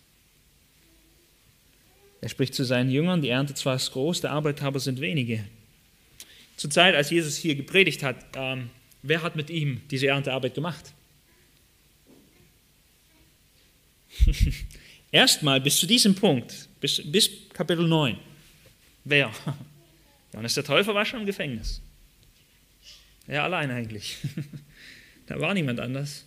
[2.21, 5.43] Er spricht zu seinen Jüngern, die Ernte zwar ist groß, der Arbeiter sind wenige.
[6.55, 8.69] Zur Zeit, als Jesus hier gepredigt hat, ähm,
[9.01, 10.93] wer hat mit ihm diese Erntearbeit gemacht?
[15.11, 18.17] Erstmal bis zu diesem Punkt, bis, bis Kapitel 9.
[19.03, 19.31] Wer?
[20.33, 21.81] Johannes der Täufer war schon im Gefängnis.
[23.27, 24.17] Er allein eigentlich.
[25.27, 26.25] da war niemand anders.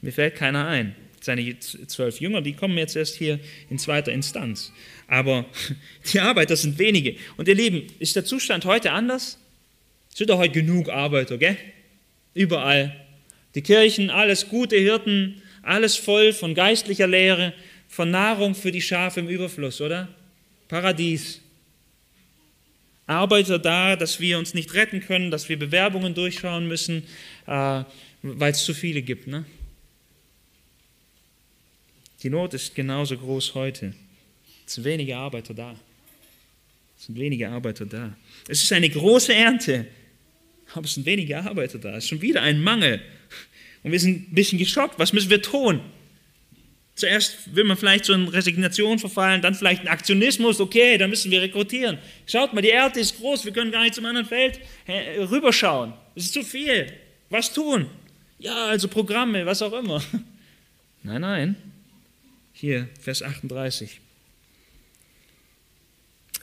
[0.00, 0.94] Mir fällt keiner ein.
[1.22, 4.72] Seine zwölf Jünger, die kommen jetzt erst hier in zweiter Instanz.
[5.06, 5.44] Aber
[6.12, 7.16] die Arbeiter sind wenige.
[7.36, 9.38] Und ihr Lieben, ist der Zustand heute anders?
[10.10, 11.58] Es sind doch heute genug Arbeiter, gell?
[12.32, 12.96] Überall.
[13.54, 17.52] Die Kirchen, alles gute Hirten, alles voll von geistlicher Lehre,
[17.88, 20.08] von Nahrung für die Schafe im Überfluss, oder?
[20.68, 21.40] Paradies.
[23.06, 27.02] Arbeiter da, dass wir uns nicht retten können, dass wir Bewerbungen durchschauen müssen,
[27.46, 27.82] äh,
[28.22, 29.26] weil es zu viele gibt.
[29.26, 29.44] Ne?
[32.22, 33.94] Die Not ist genauso groß heute.
[34.64, 35.74] Es sind wenige Arbeiter da.
[36.96, 38.14] Es sind wenige Arbeiter da.
[38.46, 39.86] Es ist eine große Ernte,
[40.74, 41.96] aber es sind wenige Arbeiter da.
[41.96, 43.02] Es ist schon wieder ein Mangel.
[43.82, 44.98] Und wir sind ein bisschen geschockt.
[44.98, 45.80] Was müssen wir tun?
[46.94, 51.30] Zuerst will man vielleicht so in Resignation verfallen, dann vielleicht ein Aktionismus, okay, dann müssen
[51.30, 51.98] wir rekrutieren.
[52.26, 55.94] Schaut mal, die Erde ist groß, wir können gar nicht zum anderen Feld rüberschauen.
[56.14, 56.92] Es ist zu viel.
[57.30, 57.86] Was tun?
[58.38, 60.02] Ja, also Programme, was auch immer.
[61.02, 61.56] Nein, nein.
[62.52, 64.00] Hier, Vers 38.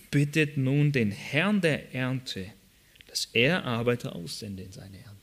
[0.10, 2.52] Bittet nun den Herrn der Ernte,
[3.08, 5.17] dass er Arbeiter aussende in seine Ernte.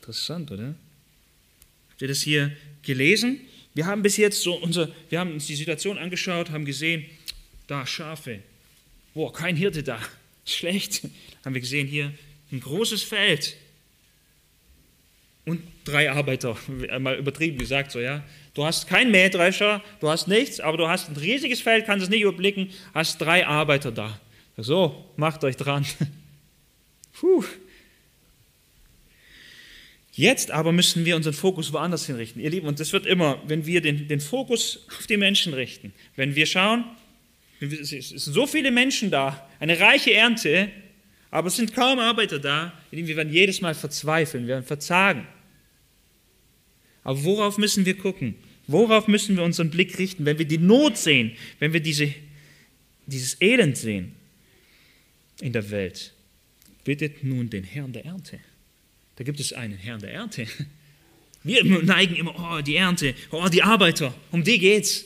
[0.00, 0.74] Interessant, oder?
[1.90, 3.38] Habt ihr das hier gelesen?
[3.74, 7.04] Wir haben bis jetzt so unser, wir haben uns die Situation angeschaut, haben gesehen,
[7.66, 8.40] da Schafe,
[9.12, 10.00] boah, kein Hirte da,
[10.46, 11.02] schlecht.
[11.44, 12.14] Haben wir gesehen hier
[12.50, 13.56] ein großes Feld
[15.44, 16.56] und drei Arbeiter,
[16.98, 18.24] mal übertrieben gesagt so, ja.
[18.54, 22.10] Du hast keinen Mähdrescher, du hast nichts, aber du hast ein riesiges Feld, kannst es
[22.10, 24.18] nicht überblicken, hast drei Arbeiter da.
[24.56, 25.84] So, macht euch dran.
[27.12, 27.44] Puh,
[30.12, 32.42] Jetzt aber müssen wir unseren Fokus woanders hinrichten.
[32.42, 35.92] Ihr Lieben, und das wird immer, wenn wir den, den Fokus auf die Menschen richten,
[36.16, 36.84] wenn wir schauen,
[37.60, 40.70] es sind so viele Menschen da, eine reiche Ernte,
[41.30, 45.26] aber es sind kaum Arbeiter da, wir werden jedes Mal verzweifeln, wir werden verzagen.
[47.04, 48.34] Aber worauf müssen wir gucken?
[48.66, 52.12] Worauf müssen wir unseren Blick richten, wenn wir die Not sehen, wenn wir diese,
[53.06, 54.12] dieses Elend sehen
[55.40, 56.14] in der Welt?
[56.84, 58.40] Bittet nun den Herrn der Ernte
[59.20, 60.46] da gibt es einen Herrn der Ernte.
[61.44, 65.04] Wir neigen immer, oh, die Ernte, oh, die Arbeiter, um die geht's.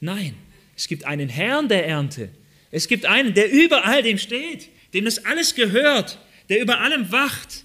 [0.00, 0.34] Nein,
[0.76, 2.30] es gibt einen Herrn der Ernte.
[2.72, 7.12] Es gibt einen, der über all dem steht, dem das alles gehört, der über allem
[7.12, 7.62] wacht,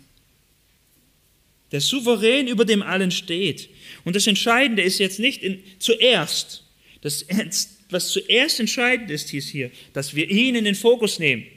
[1.72, 3.68] der souverän über dem allen steht.
[4.04, 6.66] Und das Entscheidende ist jetzt nicht in, zuerst,
[7.02, 7.26] das,
[7.90, 11.48] was zuerst entscheidend ist, ist hier, dass wir ihn in den Fokus nehmen.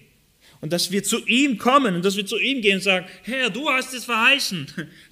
[0.63, 3.51] Und dass wir zu ihm kommen und dass wir zu ihm gehen und sagen, Herr,
[3.51, 4.69] du hast es verheißen.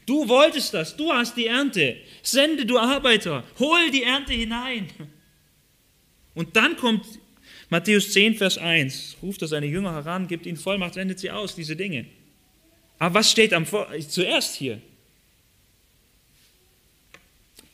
[0.07, 0.97] Du wolltest das.
[0.97, 1.97] Du hast die Ernte.
[2.23, 3.45] Sende du Arbeiter.
[3.59, 4.89] Hol die Ernte hinein.
[6.35, 7.05] Und dann kommt
[7.69, 9.17] Matthäus 10, Vers 1.
[9.23, 12.07] Ruft er seine Jünger heran, gibt ihnen Vollmacht, sendet sie aus, diese Dinge.
[13.01, 14.81] Aber was steht am Vor zuerst hier?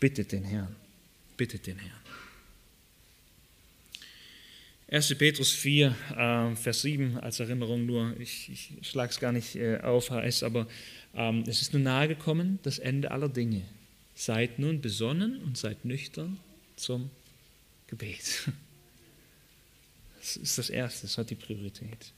[0.00, 0.74] Bittet den Herrn.
[1.36, 1.95] Bittet den Herrn.
[4.88, 5.16] 1.
[5.16, 9.78] Petrus 4, äh, Vers 7 als Erinnerung nur, ich, ich schlage es gar nicht äh,
[9.78, 10.68] auf, heißt aber,
[11.14, 13.62] ähm, es ist nun nahe gekommen, das Ende aller Dinge.
[14.14, 16.38] Seid nun besonnen und seid nüchtern
[16.76, 17.10] zum
[17.86, 18.22] Gebet.
[20.18, 22.12] Das ist das Erste, das hat die Priorität.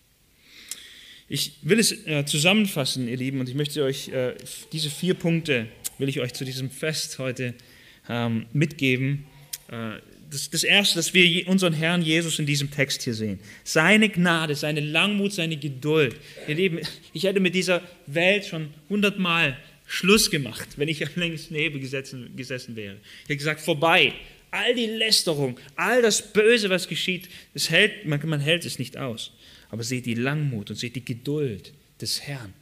[1.28, 4.34] Ich will es äh, zusammenfassen, ihr Lieben, und ich möchte euch äh,
[4.72, 7.52] diese vier Punkte, will ich euch zu diesem Fest heute
[8.08, 9.26] ähm, mitgeben.
[9.70, 9.98] Äh,
[10.30, 13.38] das, das Erste, dass wir unseren Herrn Jesus in diesem Text hier sehen.
[13.64, 16.16] Seine Gnade, seine Langmut, seine Geduld.
[16.46, 16.80] Ihr Lieben,
[17.12, 19.56] ich hätte mit dieser Welt schon hundertmal
[19.86, 22.96] Schluss gemacht, wenn ich am längsten Nebel gesessen, gesessen wäre.
[23.22, 24.12] Ich hätte gesagt, vorbei.
[24.50, 28.96] All die Lästerung, all das Böse, was geschieht, das hält, man, man hält es nicht
[28.96, 29.32] aus.
[29.70, 32.54] Aber seht die Langmut und seht die Geduld des Herrn.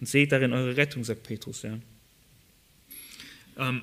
[0.00, 1.62] Und seht darin eure Rettung, sagt Petrus.
[1.62, 1.78] Ja.
[3.58, 3.82] Ähm,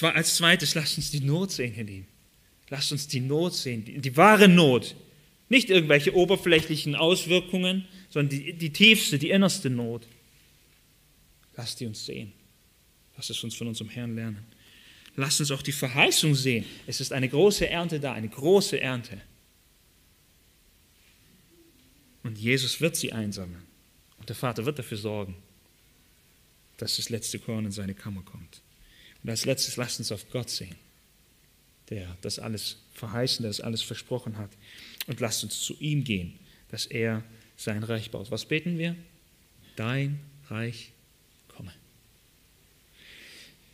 [0.00, 2.06] als zweites, lasst uns die Not sehen, ihr Lieben.
[2.68, 4.94] Lasst uns die Not sehen, die, die wahre Not.
[5.48, 10.06] Nicht irgendwelche oberflächlichen Auswirkungen, sondern die, die tiefste, die innerste Not.
[11.56, 12.32] Lasst die uns sehen.
[13.16, 14.46] Lasst es uns von unserem Herrn lernen.
[15.16, 16.64] Lasst uns auch die Verheißung sehen.
[16.86, 19.20] Es ist eine große Ernte da, eine große Ernte.
[22.22, 23.62] Und Jesus wird sie einsammeln.
[24.18, 25.34] Und der Vater wird dafür sorgen,
[26.78, 28.62] dass das letzte Korn in seine Kammer kommt.
[29.22, 30.74] Und als letztes lasst uns auf Gott sehen,
[31.90, 34.50] der das alles verheißen, der das alles versprochen hat.
[35.06, 37.22] Und lasst uns zu ihm gehen, dass er
[37.56, 38.30] sein Reich baut.
[38.30, 38.96] Was beten wir?
[39.76, 40.92] Dein Reich
[41.48, 41.72] komme.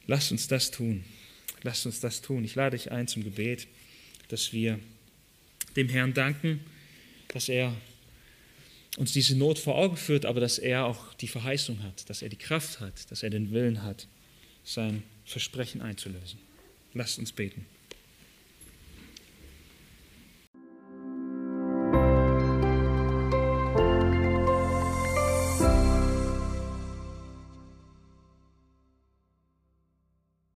[0.07, 1.05] Lasst uns das tun.
[1.63, 2.45] Lasst uns das tun.
[2.45, 3.67] Ich lade dich ein zum Gebet,
[4.29, 4.79] dass wir
[5.77, 6.61] dem Herrn danken,
[7.29, 7.75] dass er
[8.97, 12.29] uns diese Not vor Augen führt, aber dass er auch die Verheißung hat, dass er
[12.29, 14.09] die Kraft hat, dass er den Willen hat,
[14.65, 16.39] sein Versprechen einzulösen.
[16.95, 17.67] Lasst uns beten.